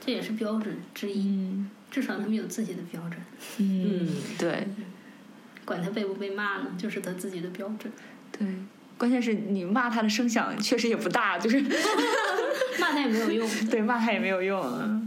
[0.00, 3.18] 这也是标准之一，嗯至少他们有自己的标准，
[3.58, 4.08] 嗯，
[4.38, 4.68] 对
[5.64, 7.92] 管他被不被骂呢，就是他自己的标准。
[8.30, 8.46] 对，
[8.96, 11.60] 关键是你骂他的声响确实也不大，就是
[12.78, 13.50] 骂他也没有用。
[13.68, 15.02] 对骂他也没有用啊。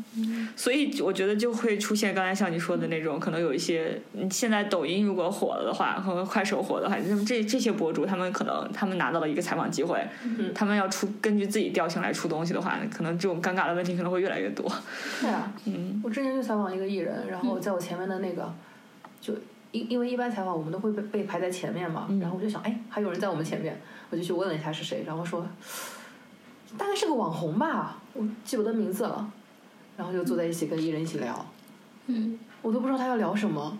[0.60, 10.06] 所以我觉得就会出现刚才像你说的那种，可能有一些嗯现在抖音如果火了的话，和快手火的话，那么这这些博主他们可能他们拿到了一个采访机会，
[10.54, 14.70] 他们要出根据自己调性来出东西的话，可能这种尴尬的问题可能会越来越多。
[15.22, 16.02] 对啊，嗯。
[16.04, 18.54] 我之前就采访一个艺人，然后在我前面的那个，
[19.22, 19.34] 就
[19.72, 23.80] 因因为一般采访我们都会被被排在前面嘛，然后我就想，哎，还有人在我们前面，
[24.10, 25.48] 我就去问了一下是谁，然后说
[26.78, 29.32] 大概是个网红吧，我记不得名字了，
[30.00, 31.52] 然后就坐在一起跟艺人一起聊，
[32.08, 33.78] 嗯，我都不知道他要聊什么，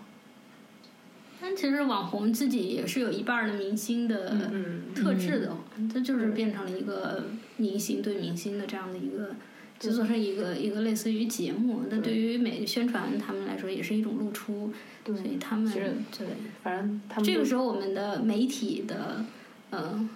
[1.40, 5.56] 但其实网红自己也是有一半儿的明星的嗯，特质的，
[5.90, 7.24] 这就是变成了一个
[7.56, 9.34] 明星对明星的这样的一个。
[9.78, 12.14] 就做成一个一个类似于节目，那对。
[12.14, 14.70] 于美宣传他们来说也是一种露出，
[15.02, 16.26] 对所以他们对
[16.62, 19.24] 反正他们这个时候我们的媒体的
[19.70, 20.06] 呃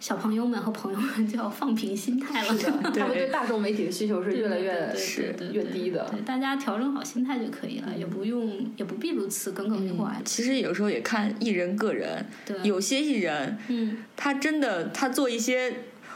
[0.00, 10.20] 小朋友们和朋友们就要放平心态了，是的， 他们对大众媒体的需求是越来越对对对对越低的，对，大家调整好心态就可以了，也不用也不必如此耿耿于怀。
[10.24, 15.72] 其实有时候也看艺人个人，对，有些艺人嗯他真的他做一些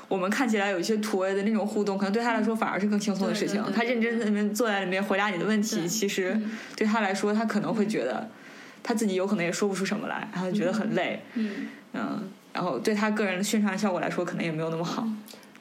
[0.08, 3.56] 我们看起来有一些土味的那种互动，可能对他来说反而是更轻松的事情。
[3.62, 8.28] 对对对他认真在那边坐在里面回答你的问题，其实嗯对他来说，他可能会觉得
[8.82, 15.06] 他自己有可能也说不出什么来，然后觉得很累，嗯嗯，然后对他个人的宣传效果来说，可能也没有那么好。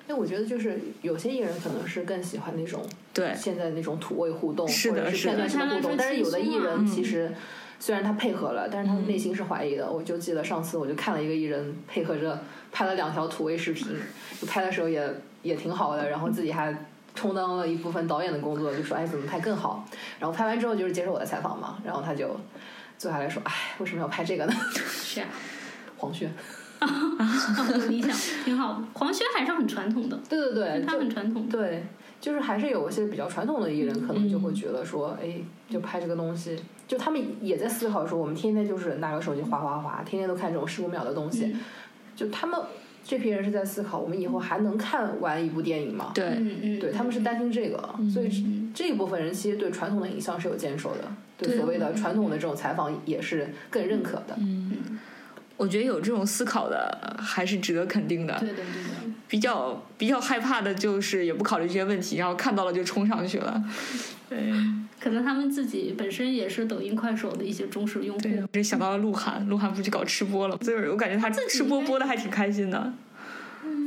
[0.07, 2.83] 因为我觉得就是有些艺人可能是更喜欢那种
[3.13, 5.95] 对，现在那种土味互动，或者是的是的片段式的互动。
[5.95, 7.31] 但是有的艺人嗯其实
[7.79, 9.87] 虽然他配合了，但是他的内心是怀疑的。
[9.87, 12.41] 我就记得上次我就看了一个艺人配合着
[12.71, 13.95] 拍了两条土味视频，
[14.41, 15.07] 就拍的时候也
[15.43, 16.75] 也挺好的，然后自己还。
[17.13, 19.83] 充当了一部分导演的工作，就说哎怎么拍更好，
[20.19, 22.39] 然后拍完之后就是接受我的采访嘛，然后他就
[22.95, 24.53] 坐下来说，哎为什么要拍这个呢？
[24.75, 25.27] 是啊，
[25.97, 26.35] 黄轩，有
[27.89, 28.11] 理想
[28.43, 28.87] 挺好的。
[28.93, 31.47] 黄轩还是很传统的，对对对，他很传统。
[31.49, 31.85] 对，
[32.21, 41.59] 就是还是有一些比较传统的艺人，可能就嗯会觉得说，哎，就拍这个东西，就他们也在思考说，我们天天就是拿个手机划划划，天天都看这种十五秒的东西，嗯。
[42.15, 42.59] 就他们
[43.03, 46.11] 这批人是在思考，我们以后还能看完一部电影吗？
[46.15, 47.77] 对，嗯嗯，对，他们是担心这个，
[48.11, 51.57] 所以嗯这一部分人其实对传统的影像是有坚守的，对对。
[51.57, 54.35] 所谓的传统的这种采访也是更认可的。
[54.39, 54.99] 嗯，
[55.57, 58.37] 我觉得有这种思考的还是值得肯定的。
[58.39, 59.13] 对的对的。
[59.27, 63.61] 比较比较害怕的就是也不考虑这些问题，然后看到了就冲上去了。
[64.29, 64.53] 对
[65.01, 68.21] 可能他们自己本身也是抖音、快手的一些忠实用户。
[68.21, 72.93] 对，这想到了鹿晗，鹿晗不去搞吃播了，就是我感觉他吃播播的还挺开心的。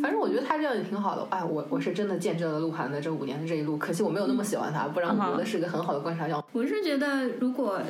[0.03, 1.27] 反正我觉得他这样也挺好的。
[1.31, 6.43] 哎，我我是真的见证了鹿晗的这五年的这一路，可惜我没有那么喜欢他，不然我觉得是个很好的观察样。
[6.53, 7.81] 我是觉得，如果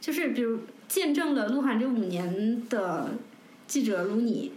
[0.00, 3.10] 就是比如见证了鹿晗这五年的
[3.66, 4.52] 记者如你，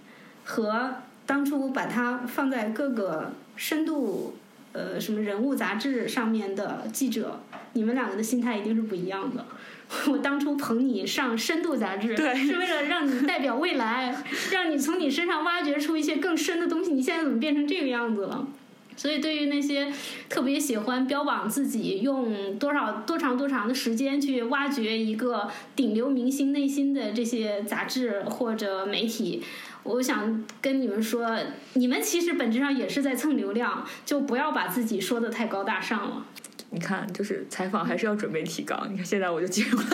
[0.45, 4.35] 和当初把他放在各个深度
[4.73, 7.41] 呃什么人物杂志上面的记者，
[7.73, 9.45] 你们两个的心态一定是不一样的。
[10.09, 14.23] 我当初捧你上深度杂志，对是为了让你代表未来，
[14.53, 16.93] 让你从你身上挖掘出一些更深的东西。
[16.93, 18.47] 你现在怎么变成这个样子了？
[18.95, 19.91] 所以，对于那些
[20.29, 29.43] 特别喜欢标榜自己用多少多长多长的时间去挖掘一个顶流明星内心的这些杂志或者媒体，
[29.83, 31.39] 我想跟你们说，
[31.73, 36.25] 你们其实本质上也是在蹭流量，就不要把自己说的太高大上了。
[36.69, 38.87] 你看，就是采访还是要准备提纲。
[38.91, 39.85] 你看现在我就进入了。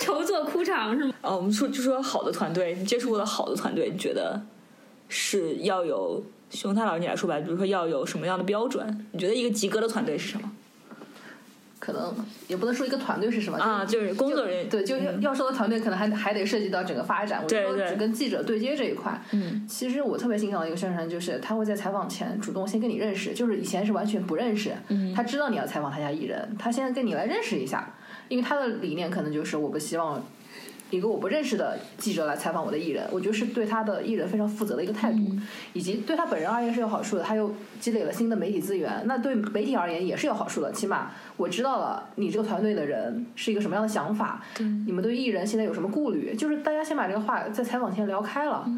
[0.00, 1.14] 筹措哭场是吗？
[1.22, 4.40] 哦，我们说就说好的团队，你接触过的好的团队，你觉得
[5.08, 9.06] 是要有熊太老师你来说吧，比如说要有什么样的标准？
[9.12, 10.50] 你觉得一个及格的团队是什么？
[11.78, 12.14] 可能
[12.46, 17.42] 也不能说一个团队是什么啊，就是工作人员对，就要要说的团队，可能还还得涉及到整个发展。
[17.42, 27.94] 我说只跟记者对接这一块，嗯，其实我特别欣赏的一个宣传，就是他会在采访前主动先跟你认识，就是以前是完全不认识，嗯他知道你要采访他家艺人，他现在跟你来认识一下，
[28.28, 30.22] 因为他的理念可能就是我不希望。
[30.90, 35.18] 一个我不认识的记者来采访我的艺人，我觉得是对他的艺人非常负责的一个态度，
[35.72, 37.22] 以及对他本人而言是有好处的。
[37.22, 40.72] 他又积累了新的媒体资源，那对媒体而言也是有好处的。
[40.72, 44.42] 起码我知道了你这个团队的人是一个什么样的想法，
[44.84, 46.34] 你们对艺人现在有什么顾虑？
[46.34, 48.68] 就是大家先把这个话在采访前聊开了，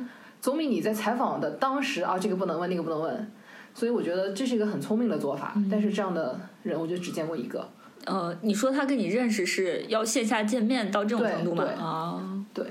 [0.41, 3.31] 总比你在采访的当时啊这个不能问那个不能问，
[3.73, 5.55] 所以我觉得这是一个很聪明的做法。
[5.71, 7.67] 但是这样的人，我就只见过一个。
[8.05, 11.65] 呃，你说他跟你认识是要线下见面到这种程度吗？
[11.65, 12.67] 对啊，对，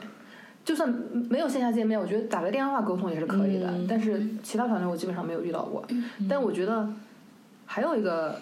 [0.65, 0.93] 就算
[1.29, 3.67] 没有线下见面，我觉得打个电话沟通也是可以的。
[3.69, 5.85] 嗯但是其他团队我基本上没有遇到过。
[6.29, 6.87] 但我觉得
[7.65, 8.39] 还有一个，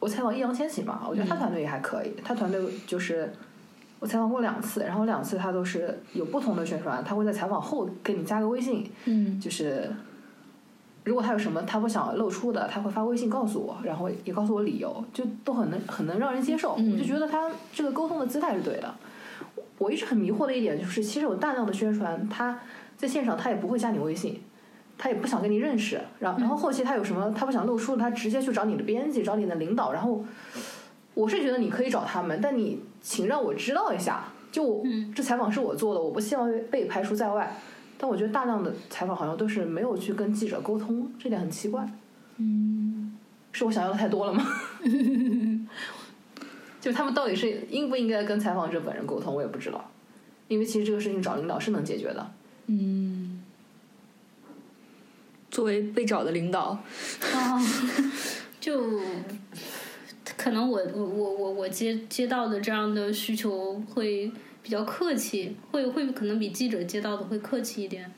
[0.00, 2.12] 我采访易烊千玺嘛，我觉得他团队也还可以。
[2.24, 3.32] 他团队就是
[4.00, 9.90] 我采访过两次，然后两次他都是有不同的宣传，他会在采访后给你加个微信，嗯就是。
[11.06, 16.72] 如果他有什么他不想露出的，他会发微信告诉我，然后也告诉我理由，就都很能很能让人接受。
[16.72, 18.92] 我就觉得他这个沟通的姿态是对的。
[19.78, 22.58] 我一直很迷惑的一点就是，其实有大量的宣传，他
[22.96, 24.42] 在现场他也不会加你微信，
[24.98, 30.24] 他也不想跟你认识，然后然后后期他有什么他不想露出，他直接去找你的编辑，找你的领导，然后
[31.14, 34.82] 我是觉得你可以找他们，但你请让我知道一下，就我、
[35.14, 37.56] 这采访是我做的，我不希望被排除在外。
[37.98, 41.88] 但我觉得大量的采访好像都是没有去跟记者沟通，这点很奇怪。
[42.36, 43.16] 嗯，
[43.52, 44.46] 是我想要的太多了吗？
[46.80, 49.90] 就他们到底是应不应该跟采访者本人沟通，我也不知道。
[50.48, 52.30] 因为其实这个事情找领导是能解决的。
[52.66, 53.42] 嗯，
[55.50, 56.78] 作为被找的领导，
[57.34, 57.60] 啊，
[58.60, 59.00] 就
[60.36, 64.30] 可能我我我我我接接到的这样的需求会
[64.66, 68.12] 比较客气，会会可能比记者接到的会客气一点。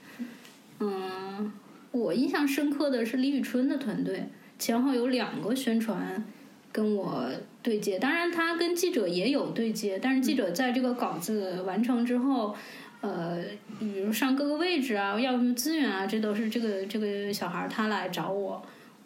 [0.80, 1.52] 嗯，
[1.92, 6.24] 我印象深刻的是李宇春的团队，前后有两个宣传
[6.72, 7.30] 跟我
[7.62, 12.56] 对接，当然他跟记者也有对接，但是记者在这个稿子完成之后。
[13.00, 13.44] 呃，
[13.78, 18.60] 比如上各个位置啊，要什么资源啊，这都是这个这个小孩儿他来找我，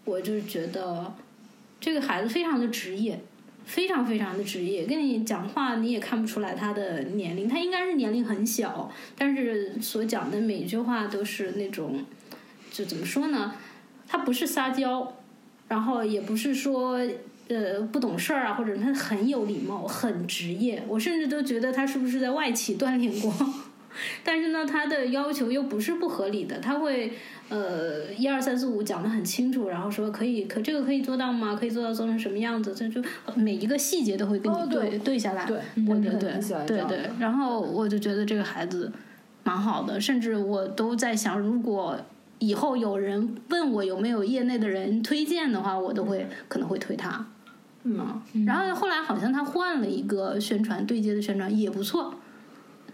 [0.06, 1.12] 我就觉得
[1.78, 3.20] 这个孩子非常的职业，
[3.64, 4.84] 非常非常的职业。
[4.84, 12.04] 跟你讲话你也看不出来他的年龄，他应该是年龄很小，但是所讲的每一句话都是那种，
[12.70, 13.54] 就怎么说呢？
[14.06, 15.16] 他不是撒娇，
[15.68, 17.00] 然后也不是说。
[17.48, 20.82] 呃，不懂事儿啊，或者他很有礼貌，很职业。
[20.88, 23.34] 我甚至都觉得他是不是在外企锻炼过。
[24.24, 27.12] 但是呢，他的要求又不是不合理的，他会
[27.52, 31.54] 呃一二三四五讲的很清楚，然后说可以，可这个可以做到吗？
[31.54, 32.74] 可以做到做成什么样子？
[32.74, 33.02] 这就
[33.34, 35.44] 每一个细节都会跟你哦对、对对下来。
[35.44, 37.10] 对对对对对。
[37.18, 38.90] 然后我就觉得这个孩子
[39.44, 41.98] 蛮好的，甚至我都在想，如果
[42.38, 47.26] 以后有人问我有没有业内的人推荐的话，我都会可能会推他。
[47.84, 52.14] 嗯，然后后来好像他换了一个宣传对接的宣传也不错，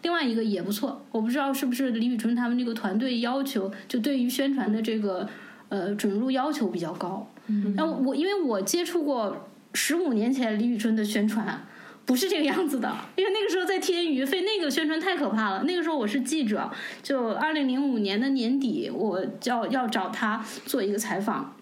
[0.02, 5.28] 另外一个也不错，我不知道是不是李宇春他们这个团队要求就对于宣传的这个
[5.68, 7.30] 呃准入要求比较高。
[7.76, 11.64] 然后我因为我接触过十五年前李宇春的宣传。
[12.06, 15.64] 不是这个样子的，因为那个时候在天娱，费那个宣传太可怕了。
[15.64, 16.70] 那个时候我是记者，
[17.02, 21.54] 就二零零五年的年底，我要要找他做一个采访。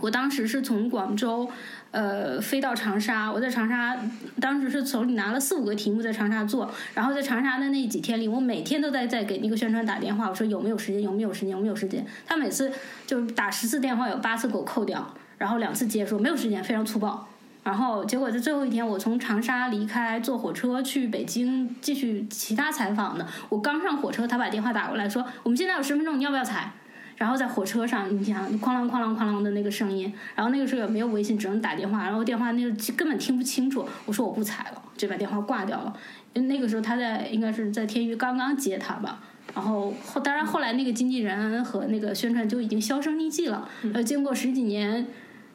[0.00, 1.46] 我当时是从广州，
[1.92, 3.30] 呃，飞到长沙。
[3.30, 3.96] 我在长沙，
[4.40, 6.68] 当时是手里拿了四五个题目在长沙做。
[6.94, 12.04] 然后在长沙的那几天里，我每天都在在给那个宣传打电话，我说有没有时间，有没有时间，有没有时间。
[12.26, 12.72] 他每次
[13.06, 17.28] 就是打十次电话，有八次给我扣掉，然后两次接说没有时间，非常粗暴。
[17.62, 23.24] 然后结果在最后一天，我从长沙离开，坐火车去北京继续其他采访的。
[23.50, 26.72] 我刚上火车，他把电话打过来说：“我们现在有十分钟，你要不要采？”
[27.16, 33.86] 然后在火车上，你想哐啷哐啷哐啷的那个声音，然后那个时候也没有微信，只能打电话，然后电话那个根本听不清楚。
[34.06, 35.92] 我说我不采了，就把电话挂掉了。
[36.34, 39.22] 那个时候他在应该是在天娱刚刚接他吧。
[39.54, 43.68] 然后后当然后来那个经纪人和那个宣传就已经销声匿迹了。
[43.92, 45.06] 呃，经过十几年。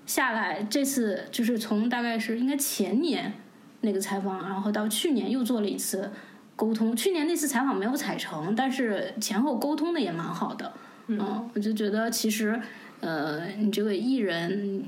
[0.06, 3.34] 下来，这次就是从大概是应该前年
[3.82, 6.10] 那个采访，然后到去年又做了一次
[6.56, 6.96] 沟通。
[6.96, 10.72] 去年那次采访没有采成，但是前后沟通的也蛮好的。
[11.08, 12.60] 嗯，我就觉得其实，
[13.00, 14.84] 呃，你这个艺人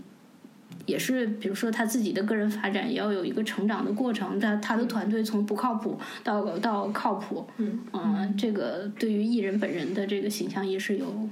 [0.85, 4.39] 也是，比如说他自己的个人发展也要有一个成长的过程。
[4.39, 11.29] 他他的团队从不靠谱到到靠谱，嗯嗯，这个对于艺人本人的这个形象也是有。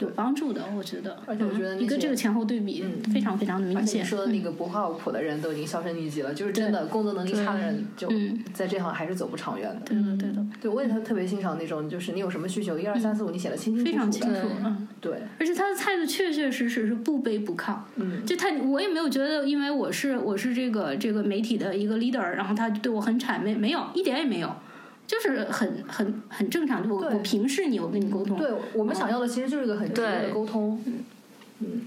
[0.00, 4.04] 有帮助的，我觉得，而且我觉得那些一个这个前后对比非常非常的明显。
[4.04, 9.80] 说的那个不靠谱的人都已经销声匿迹了，就是真的工作能力差的人，就嗯在这行还是走不长远的。
[9.84, 13.92] 对的，对的，对，我也特特别欣赏那种，就是你有什么需求，一二三四五，你写的清清楚楚的。
[13.92, 14.48] 非常清楚。
[14.64, 17.76] 嗯，对，而且他的态度确确实实是不卑不亢。
[17.96, 24.50] 嗯，就他，我也没有觉得，因为我是我是这个这个媒体的一个 leader，然后他对我很谄媚，没有一点也没有。
[25.10, 28.38] 就是很很很正常，就我我平视你，我跟你沟通。
[28.38, 30.80] 对我们想要的其实就是一个很直接的沟通。
[31.58, 31.80] 嗯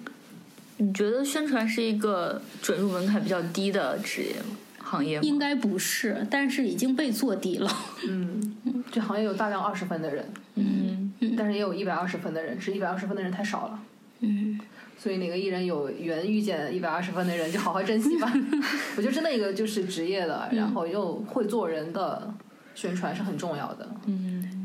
[0.77, 4.57] 你觉得宣传是一个准入门槛比较低的职业吗？
[4.79, 5.23] 行业吗？
[5.23, 7.71] 应该不是，但是已经被做低了。
[8.09, 8.57] 嗯，
[8.91, 10.25] 这行业有大量二十分的人。
[10.55, 13.79] 嗯，但是也有一百二十分的人，只是一百二十分的人太少了。
[14.19, 14.59] 嗯，
[14.97, 18.33] 所以哪个艺人有缘遇见一百二十分的人，就好好珍惜吧。
[18.97, 22.33] 我觉得真的一个就是职业的，然后又会做人的
[22.75, 23.89] 宣传是很重要的。
[24.05, 24.61] 嗯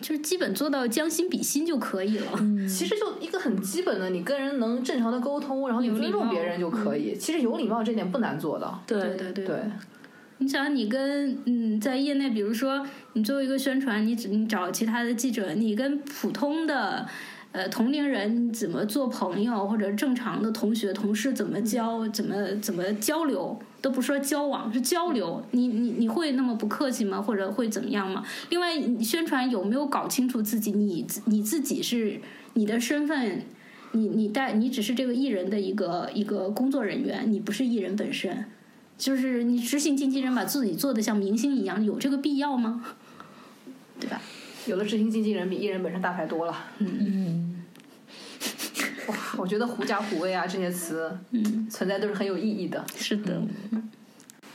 [0.00, 2.32] 就是基本做到将心比心就可以了。
[2.68, 7.14] 其实就一个很基本的，你跟人能正常的沟通，然后你尊重别人就可以。
[7.16, 8.82] 其实有礼貌这点不难做到。
[8.84, 9.56] 对对对对，
[10.38, 17.06] 你想，你跟嗯，在业内，比如说你作为一个宣传，你只你找其他的记者，你跟普通的
[17.52, 25.44] 呃同龄人怎么做朋友，或者正常的同学同事怎么交，怎么怎么交流，都不说交往，是交流。
[25.52, 27.22] 你你你会那么不客气吗？
[27.22, 28.24] 或者会怎么样吗？
[28.50, 32.20] 另外，你宣传有没有搞清楚自己，你你自己是
[32.54, 33.42] 你的身份？
[33.94, 38.46] 你你带你只是这个艺人的一个一个工作人员，你不是艺人本身。
[38.96, 42.82] 就是你执行经纪人把自己做的像明星一样，有这个必要吗？
[44.00, 44.20] 对吧？
[44.66, 46.54] 有了执行经纪人比艺人本身大牌多了。
[46.78, 47.31] 嗯，哇，
[49.38, 52.84] 我觉得狐假虎威啊这些词，嗯，存在都是很有意义的。
[52.94, 53.40] 是的，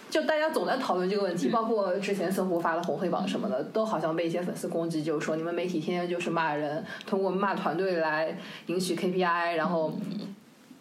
[0.09, 9.97] 就大家总在讨论这个问题，包括之前搜狐发的红黑榜什么的，都好像被一些粉丝攻击，就是说你们媒体天天就是骂人，通过骂团队来赢取 KPI，然后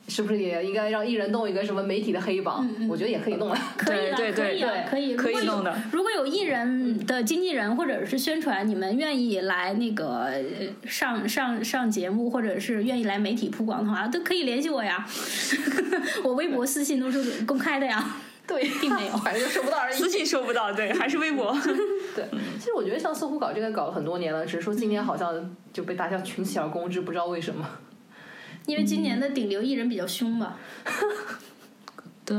[0.09, 2.69] 是不是也应该让艺人弄一个什么媒体的黑榜？
[2.89, 3.75] 我觉得也可以弄啊。
[3.77, 5.77] 可以的，对对可以的，对可以，可以弄的。
[5.91, 10.43] 如果有艺人的经纪人或者是宣传，你们愿意来那个呃
[10.87, 15.07] 上上上节目，或者是愿意来媒体曝光的话，都可以联系我呀。
[16.23, 18.17] 我微博私信都是公开的呀。
[18.47, 19.97] 对，并没有 反正就收不到而已。
[19.97, 21.53] 私信收不到，对，还是微博。
[22.15, 22.25] 对，
[22.61, 27.69] 其实我觉得像搜狐搞这个搞了很多年了，只是说今年好像就被大家群起而攻之，不知道为什么。
[28.67, 30.59] 因为今年的顶流艺人比较凶吧。
[32.25, 32.37] 对，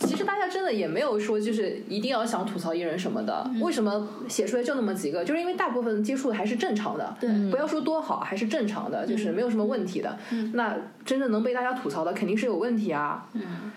[0.00, 5.24] 其实大家真的也没有说就是一定要想吐槽艺人什么的，为什么写出来就那么几个？
[5.24, 10.18] 就是因为大部分接触的还是正常的，对不要说多好，还是正常的，就是没有什么问题的。
[10.52, 13.26] 那真正能被大家吐槽的，肯定是有问题啊。
[13.32, 13.72] 嗯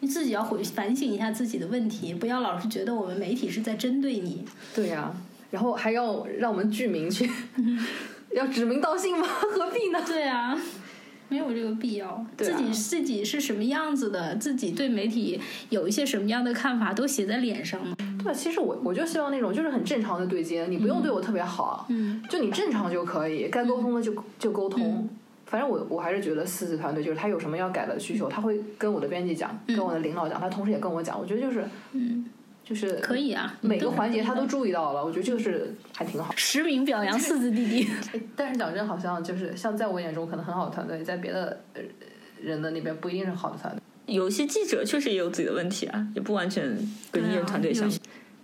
[0.00, 4.44] 你自己要回反省一下自己的问题，不要老是觉得我们媒体是在针对你。
[4.72, 5.12] 对呀、
[5.50, 7.28] 然后还要让我们剧名去，
[8.30, 9.26] 要指名道姓吗？
[9.26, 10.00] 何必呢？
[10.06, 10.56] 对啊，
[11.28, 12.24] 没有这个必要。
[12.36, 17.96] 对啊自己自己是什么样子的，自己对媒体有一些什么样的看法，都写在脸上嘛。
[18.22, 25.08] 对，其实我我就希望那种就是很正常的对接，你不用对我特别好，嗯，就你正常就可以，该沟通的就就沟通。
[25.46, 31.18] 反正我我还是觉得四字团队就是他有什么要改的需求，他会跟我的编辑讲，跟我的领导讲，他同时也跟我讲。
[31.18, 32.26] 我觉得就是，嗯，
[32.68, 36.34] 就是可以啊，每个环节他都都注意到了，我觉得这个是还挺好。
[36.36, 37.88] 实名表扬四字弟弟。
[38.12, 41.80] 哎但是讲真，好像就是像在我眼中可能很好的团队，在别的呃
[42.42, 43.82] 人的那边不一定是好的团队。
[44.14, 46.76] 有些记者确实也有自己的问题啊，也不完全
[47.10, 47.98] 跟艺人团队相比。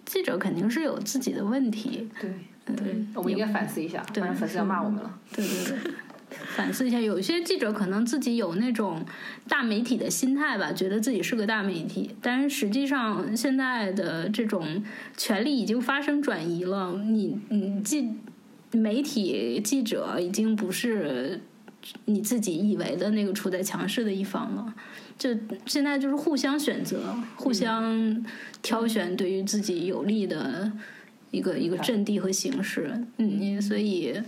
[0.07, 2.31] 记者肯定是有自己的问题，对，
[2.77, 5.19] 对，我们应该反思一下，不然粉丝要骂我们了。
[5.35, 5.93] 对对对，
[6.57, 7.01] 反思一下。
[7.01, 9.05] 有些记者可能自己有那种
[9.49, 14.83] 大媒体的心态吧，觉得自己是个大媒体，但是实际上现在的这种
[15.17, 16.93] 权力已经发生转移了。
[17.05, 18.11] 你你记
[18.73, 21.41] 媒体记者已经不是
[22.07, 24.75] 你自己以为的那个处在强势的一方了。
[25.17, 25.31] 就
[25.65, 28.25] 现在就是互相选择，互相
[28.63, 30.73] 挑选对于自己有利的
[31.31, 32.91] 一个一个阵地和形式。
[33.19, 34.21] 嗯，你所以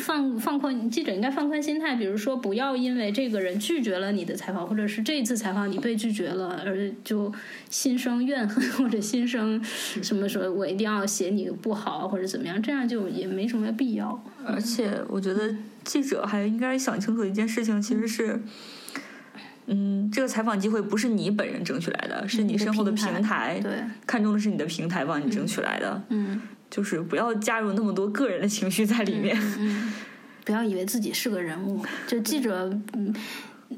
[0.00, 7.32] 放放宽记者应该放宽心态，比如说不要因为这个人拒绝了你的采访，或者是这一次采访你被拒绝了，而就
[7.68, 14.20] 心生怨恨或者心生什么说我一定要写你不好或者怎么样，这样就也没什么必要。
[14.44, 18.40] 而且我觉得记者还应该想清楚一件事情，其实是，
[19.66, 23.72] 嗯，这个采访机会不是你本人争取来的，是你身后的平台，对，
[24.06, 26.40] 看中的是你的平台帮你争取来的，嗯
[26.70, 29.36] 就是不要加入那么多个人的情绪在里面。
[29.58, 29.92] 嗯，
[30.44, 33.14] 不要以为自己是个人物，就记者，嗯。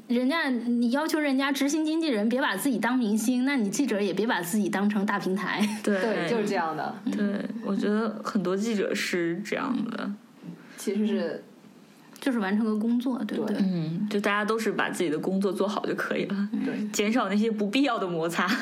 [0.07, 5.61] 人家你要求人家执行经纪人别把自己当明星，那你记者也别把自己当成大平台。
[5.83, 6.95] 对对，就是这样的。
[7.11, 10.11] 对，我觉得很多记者是这样的。
[10.77, 11.43] 其实是
[12.19, 13.55] 就是完成个工作，对不对？
[13.59, 18.47] 嗯，就大家都是把自己的工作做好就可以了，对减少那些不必要的摩擦。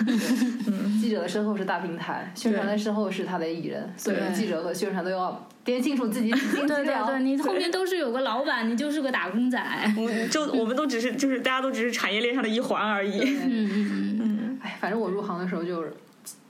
[1.12, 7.06] 记者的身后是大平台，宣传的身后是他的艺人，所以记者和宣传都要编清楚自己底薪对对。
[7.06, 9.60] 对，你后面都是有个老板，你就是个打工仔。
[9.98, 13.20] 我就我们都只是就是大家都只是产业链上的一环而已。
[13.20, 15.94] 嗯嗯 嗯哎，反正我入行的时候就是。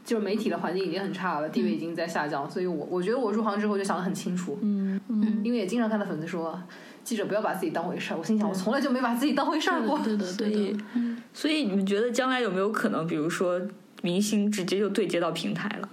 [0.04, 6.60] 就是媒体的环境已经很差了，地位已经在下降，所以我我觉得我入行之后就想得很清楚，嗯嗯，因为也经常看到粉丝说，
[7.04, 8.18] 记者不要把自己当回事儿。
[8.18, 9.98] 我心想，我从来就没把自己当回事儿过。
[10.00, 13.62] 对的对所以的，嗯所以你们觉得将来有没有可能，比如说
[14.02, 15.90] 明星直接就对接到平台了，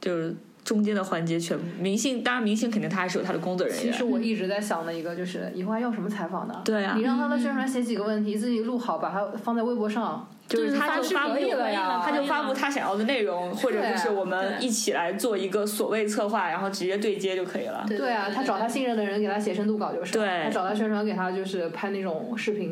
[0.00, 3.84] 就是中间的环节全部明星，当然明星肯定他还是有他的工作人员。
[3.84, 6.60] 其实我一直在想的一个就是，以后还要什么采访呢？
[6.64, 6.94] 对啊。
[6.96, 17.86] 你让他的宣传写几个问题，自己录好，把它放在微博上，就是他就发布可以了呀他就发布他想要的内容，或者就是我们一起来做一个所谓策划，然后直接对接就可以了。
[17.88, 20.44] 对啊，他找他信任的人给他写深度稿就是，对。
[20.44, 22.70] 他找他宣传给他就是拍那种视频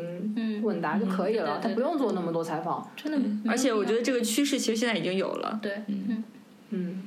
[0.67, 2.87] 问答就可以了，他不用做那么多采访。
[2.95, 3.49] 真的。
[3.49, 5.59] 而且我觉得这个趋势其实现在已经有了。
[5.61, 6.23] 对，嗯。
[6.69, 7.03] 嗯，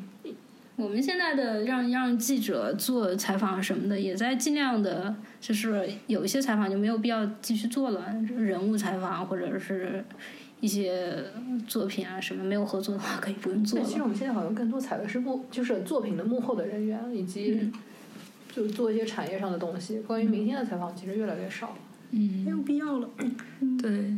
[0.76, 8.06] 我们现在的让让记者做采访什么的，也在尽量的，就是有一些采访就没有必要继续做了，
[8.38, 10.02] 人物采访或者是
[10.60, 11.14] 一些
[11.68, 14.02] 作品啊什么没有合作的话，可以不用做对，其实。
[14.02, 17.70] 我们现在好像更多采的是幕，就是作品的幕后的人员，以及
[18.50, 19.98] 就做一些产业上的东西。
[19.98, 21.76] 关于明星的采访其实越来越少。
[22.10, 23.08] 嗯，没有必要了。
[23.80, 24.14] 对，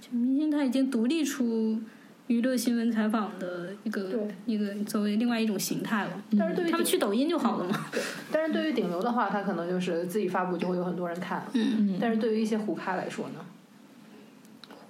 [0.00, 1.78] 就明星他已经独立出
[2.26, 6.22] 娱乐新闻采访的一个一个作为另外一种形态了。
[6.38, 7.86] 但是对于他们去抖音就好了嘛。
[7.92, 11.46] 对，但是对于顶流的话，他可能就是自己发布就会有很多人看。
[11.54, 13.44] 嗯，但是对于一些胡咖来说呢？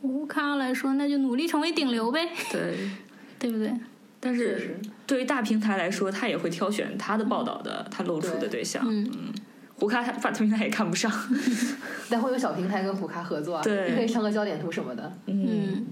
[0.01, 2.91] 胡咖来说，那就努力成为顶流呗，对。
[3.39, 3.73] 对不对？
[4.19, 8.85] 但是对于大平台来说，他也会挑选他的报道的，他露出的对对象。
[8.85, 9.33] 嗯，
[9.79, 11.11] 胡咖他大平台也看不上。
[12.11, 15.13] 但会有小平台跟胡咖合作啊，对你可以上个焦点图什么的。
[15.27, 15.87] 嗯，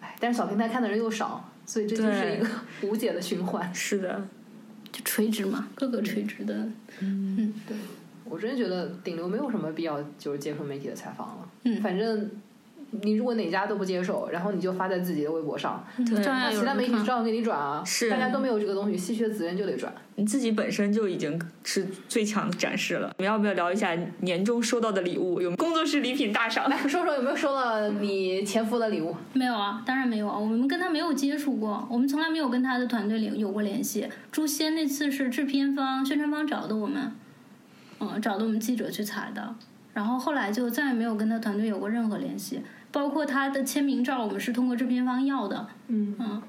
[0.00, 2.48] 哎，但是小平台看的人又少，所以这就是一个
[2.88, 3.74] 无解的循环。
[3.74, 4.22] 是的，
[4.92, 6.68] 就垂直嘛，各个垂直的。
[7.00, 7.76] 嗯，对
[8.24, 11.48] 我真觉得顶流没有什么必要就是接受媒体的采访了。
[11.64, 12.30] 嗯反正
[12.90, 16.74] 你如果哪家都不接受，然后你就发在自己的微博上，对照样那其他。
[16.74, 17.82] 媒体照样给你转啊。
[17.84, 19.92] 是大家都没有这个东西，稀缺资源就得转。
[20.16, 23.10] 你自己本身就已经是最强的展示了。
[23.18, 25.40] 我们要不要聊一下年终收到的礼物？
[25.40, 26.68] 有工作室礼品大赏。
[26.68, 29.14] 来说说有没有收到你前夫的礼物？
[29.32, 34.08] 没有啊，当然没有啊，我们跟他没有接触过，我们从来没有跟他的团队里有过联系。
[34.30, 37.12] 诛仙那次是制片方、宣传方找的我们，
[38.00, 39.54] 嗯，找的我们记者去采的，
[39.94, 42.60] 然后后来就再也没有跟他团队有过任何联系，
[42.92, 46.42] 包括他的签名照，我们是通过制片方要的，嗯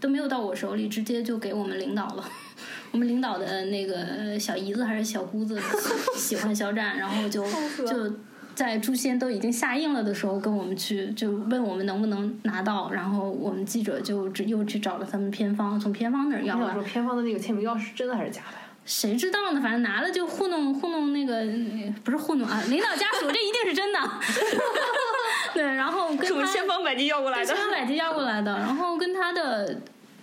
[0.00, 2.24] 都没有到我手里，直接就给我们领导了。
[2.92, 5.60] 我们领导的那个小姨子还是小姑子
[6.14, 7.44] 喜欢肖战，然后就
[7.84, 8.16] 就
[8.54, 16.82] 在诛仙都已经下映了的时候，跟我们去就问我们能不能拿到，然后我们记者就只又去找了他们片方，从片方那儿要了说，。
[16.84, 18.62] 片方的那个签名照是真的还是假的呀？
[18.84, 19.60] 谁知道呢？
[19.60, 23.98] 反正拿了就糊弄糊弄那个，呃不是糊弄啊，领导家属这一定是真的。
[25.58, 27.56] 对，然后跟是我们他千方百计要过来的千。
[27.56, 29.80] 方百计要过来的，然后跟他的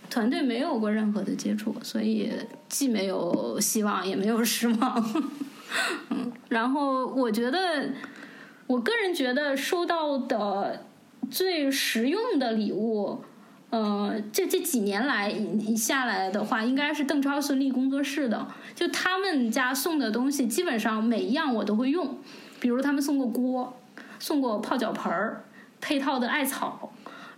[0.10, 2.32] 团队没有过任何的接触，所以
[2.70, 5.14] 既没有希望，也没有失望。
[6.10, 7.90] 嗯，然后我觉得，
[8.66, 10.86] 我个人觉得收到的
[11.30, 13.22] 最实用的礼物。
[13.72, 15.30] 呃，这这几年来
[15.76, 22.18] 下来的话，应该是邓超孙俪工作室的，就他们家送的东西，基本上每一样我都会用。
[22.62, 23.78] 比如他们送个锅，
[24.26, 25.46] 送过泡脚盆儿，
[25.80, 26.92] 配套的艾草，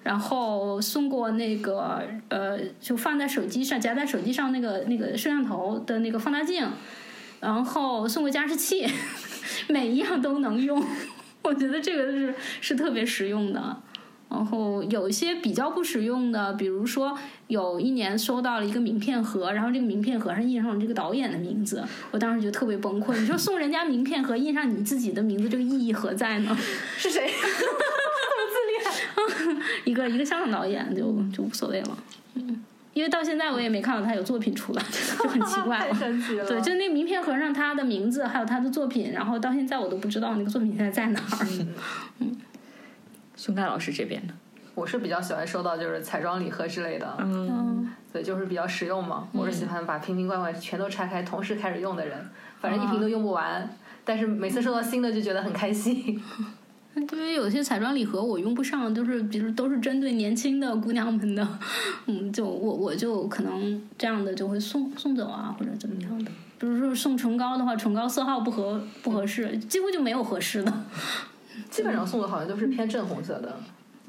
[0.03, 6.65] 然后送过那个呃，就放在手机上夹在手机上那个那个摄像头的那个放大镜，
[7.41, 8.87] 然后送过加湿器，
[9.67, 10.81] 每一样都能用。
[11.43, 13.81] 我觉得这个是是特别实用的。
[14.29, 17.17] 然后有一些比较不实用的，比如说
[17.47, 23.17] 有一年收到了一个名片盒，然后这个名片盒上印上了这个导演的名字，我当时就特别崩溃。
[23.17, 26.55] 你说送人家名片盒印上你自己的名字，这个意义何在呢？
[26.97, 27.27] 是谁？
[28.49, 31.03] 自恋一个一个香港导演就
[31.33, 31.97] 就无所谓了，
[32.35, 32.63] 嗯，
[32.93, 34.83] 因为到现在我也没看到他有作品出来，
[35.17, 35.95] 就很奇怪太了。
[35.99, 36.45] 神奇了。
[36.45, 41.47] 对，就那个名片盒上他的名字，还有他的作品，然后到现在我都不知道那个作品现在在哪儿。
[43.37, 44.33] 熊盖老师这边的，
[44.75, 49.27] 我是比较喜欢收到就是彩妆礼盒之类的，嗯，对，就是比较实用嘛。
[49.31, 52.27] 我是喜欢把瓶瓶罐罐全都拆开，同时开始用的人，
[52.59, 53.69] 反正一瓶都用不完。
[54.03, 56.19] 但是每次收到新的就觉得很开心。
[56.95, 61.47] 因为有些彩妆礼盒我用不上，都是比如都是针对年轻的姑娘们的，
[62.07, 66.31] 嗯，就我我就可能这样的就会送送走啊，或者怎么样的。
[66.57, 70.73] 比如说送唇膏的话，唇膏色号不合不合适，几乎就没有合适的。
[71.69, 73.57] 基本上送的好像都是偏正红色的。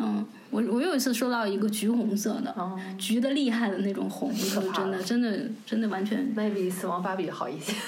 [0.00, 7.72] 嗯，我我有一次收到一个橘红色的，哦橘的厉害的那种红，就可怕真的真的真的完全，那比死亡芭比好一些。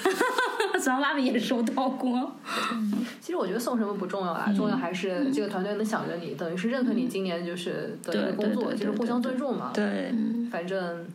[0.77, 2.31] 死亡芭比也收到过。
[3.21, 9.71] 其实我觉得送什么不重要啦，重要还是这个团队能想着你，等于是认可你今年就是的一个工作，就是互相尊重嘛。
[9.73, 10.13] 对
[10.51, 11.05] 反正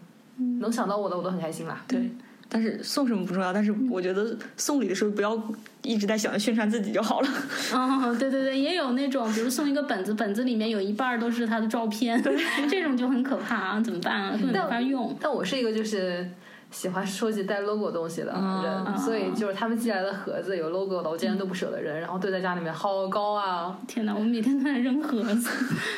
[0.61, 1.83] 能想到我的我都很开心啦。
[1.89, 2.11] 对，
[2.49, 5.41] 但是送什么不重要，但是我觉得送礼的时候不要
[5.83, 7.29] 一直在想着宣传自己就好了。
[7.73, 12.23] 哦， 对对对，也有那种，比如送一个本子，本子里面有一半都是他的照片，
[12.71, 14.31] 这种就很可怕啊，怎么办啊？
[14.39, 15.17] 根本没法用。
[15.21, 16.29] 但我是一个就是。
[16.69, 18.33] 喜欢收集带 logo 东西的
[18.65, 23.79] 人，所以就是他们寄来的盒子有 logo 的，我竟然都不舍得扔，然后堆在家里面好高啊！
[23.87, 25.49] 天哪，我每天都在扔盒子，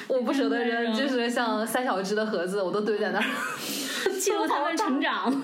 [0.07, 3.25] 我不舍得扔，就是像三小只的盒子，我都堆在那儿，
[4.19, 5.43] 记录他们成长，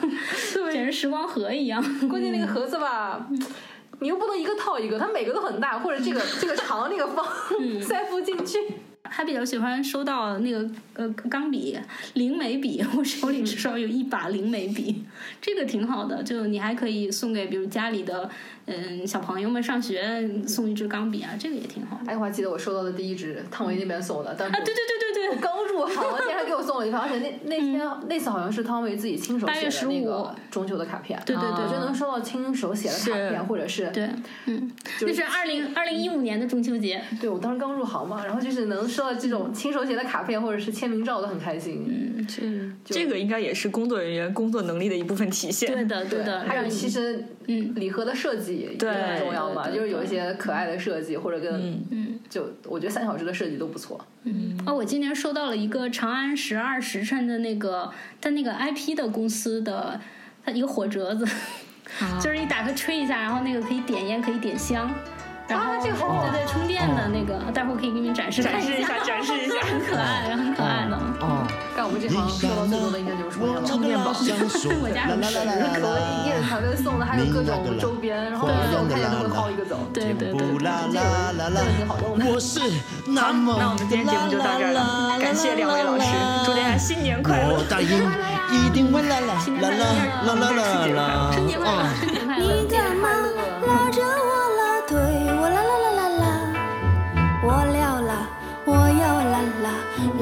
[0.72, 1.82] 简直时光盒一样。
[2.08, 3.26] 关键那个盒子吧。
[4.00, 7.24] 你又不能一个套一个，它每个都很大，或者这个这个长那个方
[7.80, 8.58] 塞不进去。
[9.06, 11.78] 还比较喜欢收到那个呃钢笔、
[12.14, 15.04] 灵眉笔，我手里至少有一把灵眉笔，
[15.40, 16.22] 这个挺好的。
[16.22, 18.28] 就你还可以送给比如家里的
[18.64, 22.00] 嗯小朋友们上学送一支钢笔啊，这个也挺好。
[22.06, 34.10] 哎，我还记得我收到的第一支汤唯那边送的，但啊对对对对对，我刚入行，竟然还给我送了一份，而且那那天、嗯、那次好像是汤唯自己亲手写的那个中秋的卡片，对对对，就能收到亲手写的卡片，或者是对，
[34.46, 41.84] 嗯，那是二零二零一五年的中秋节，对我当时刚入行嘛，然后就是能收到这种亲手写的卡片或者是签名照都很开心。
[42.40, 45.70] 嗯，这这个应该也是工作人员工作能力的一部分体现。
[45.72, 46.40] 对的，对的。
[46.40, 54.04] 还有其实，嗯，礼盒的设计也很重要嘛，就是有一些可爱的设计或者跟嗯，就我觉得三小只的设计都不错。
[54.24, 57.90] 嗯，哦，我今年收到了一个长安十二时辰的那个
[58.20, 60.00] 它那个 IP 的公司的
[60.44, 61.26] 它一个火折子，
[62.20, 64.90] 就是你打开吹一下，然后那个可以点烟，可以点香。
[65.46, 70.96] 然后这个好对对，充电的那个，待会儿可以给你们展示展示一下，展示一下，很可爱，很可爱的。
[71.20, 73.36] 哦，干我们这行收到最多的应该就是
[73.66, 74.08] 充电宝，
[74.80, 75.36] 我家很是，
[75.76, 79.78] 可以一人团队送的还有各种周边，然后每次我看见都会薅一个走。
[79.92, 81.04] 对对对，这个
[81.36, 82.24] 这个挺好用的。
[83.06, 86.08] 那那我们今天节目就到这儿了，感谢两位老师，
[86.46, 87.62] 祝大家新年快乐！
[87.68, 87.88] 答应
[88.50, 89.76] 一定会啦啦啦啦
[90.24, 91.30] 啦啦啦啦！
[91.32, 93.03] 春节快乐，春节快乐！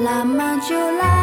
[0.03, 1.22] 喇嘛就来。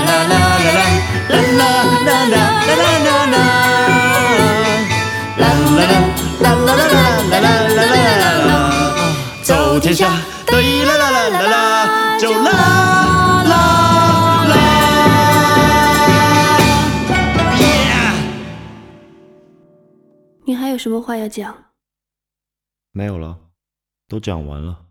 [10.01, 10.09] 走天下，
[10.47, 12.49] 对啦啦啦啦啦，就啦
[13.43, 13.53] 啦
[14.45, 14.55] 啦。
[20.43, 21.55] 你还有什么话要讲？
[22.91, 23.39] 没有了，
[24.07, 24.87] 都讲完了。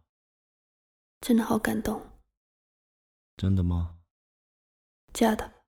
[1.21, 2.01] 真的好感动。
[3.37, 3.97] 真的吗？
[5.13, 5.60] 假的。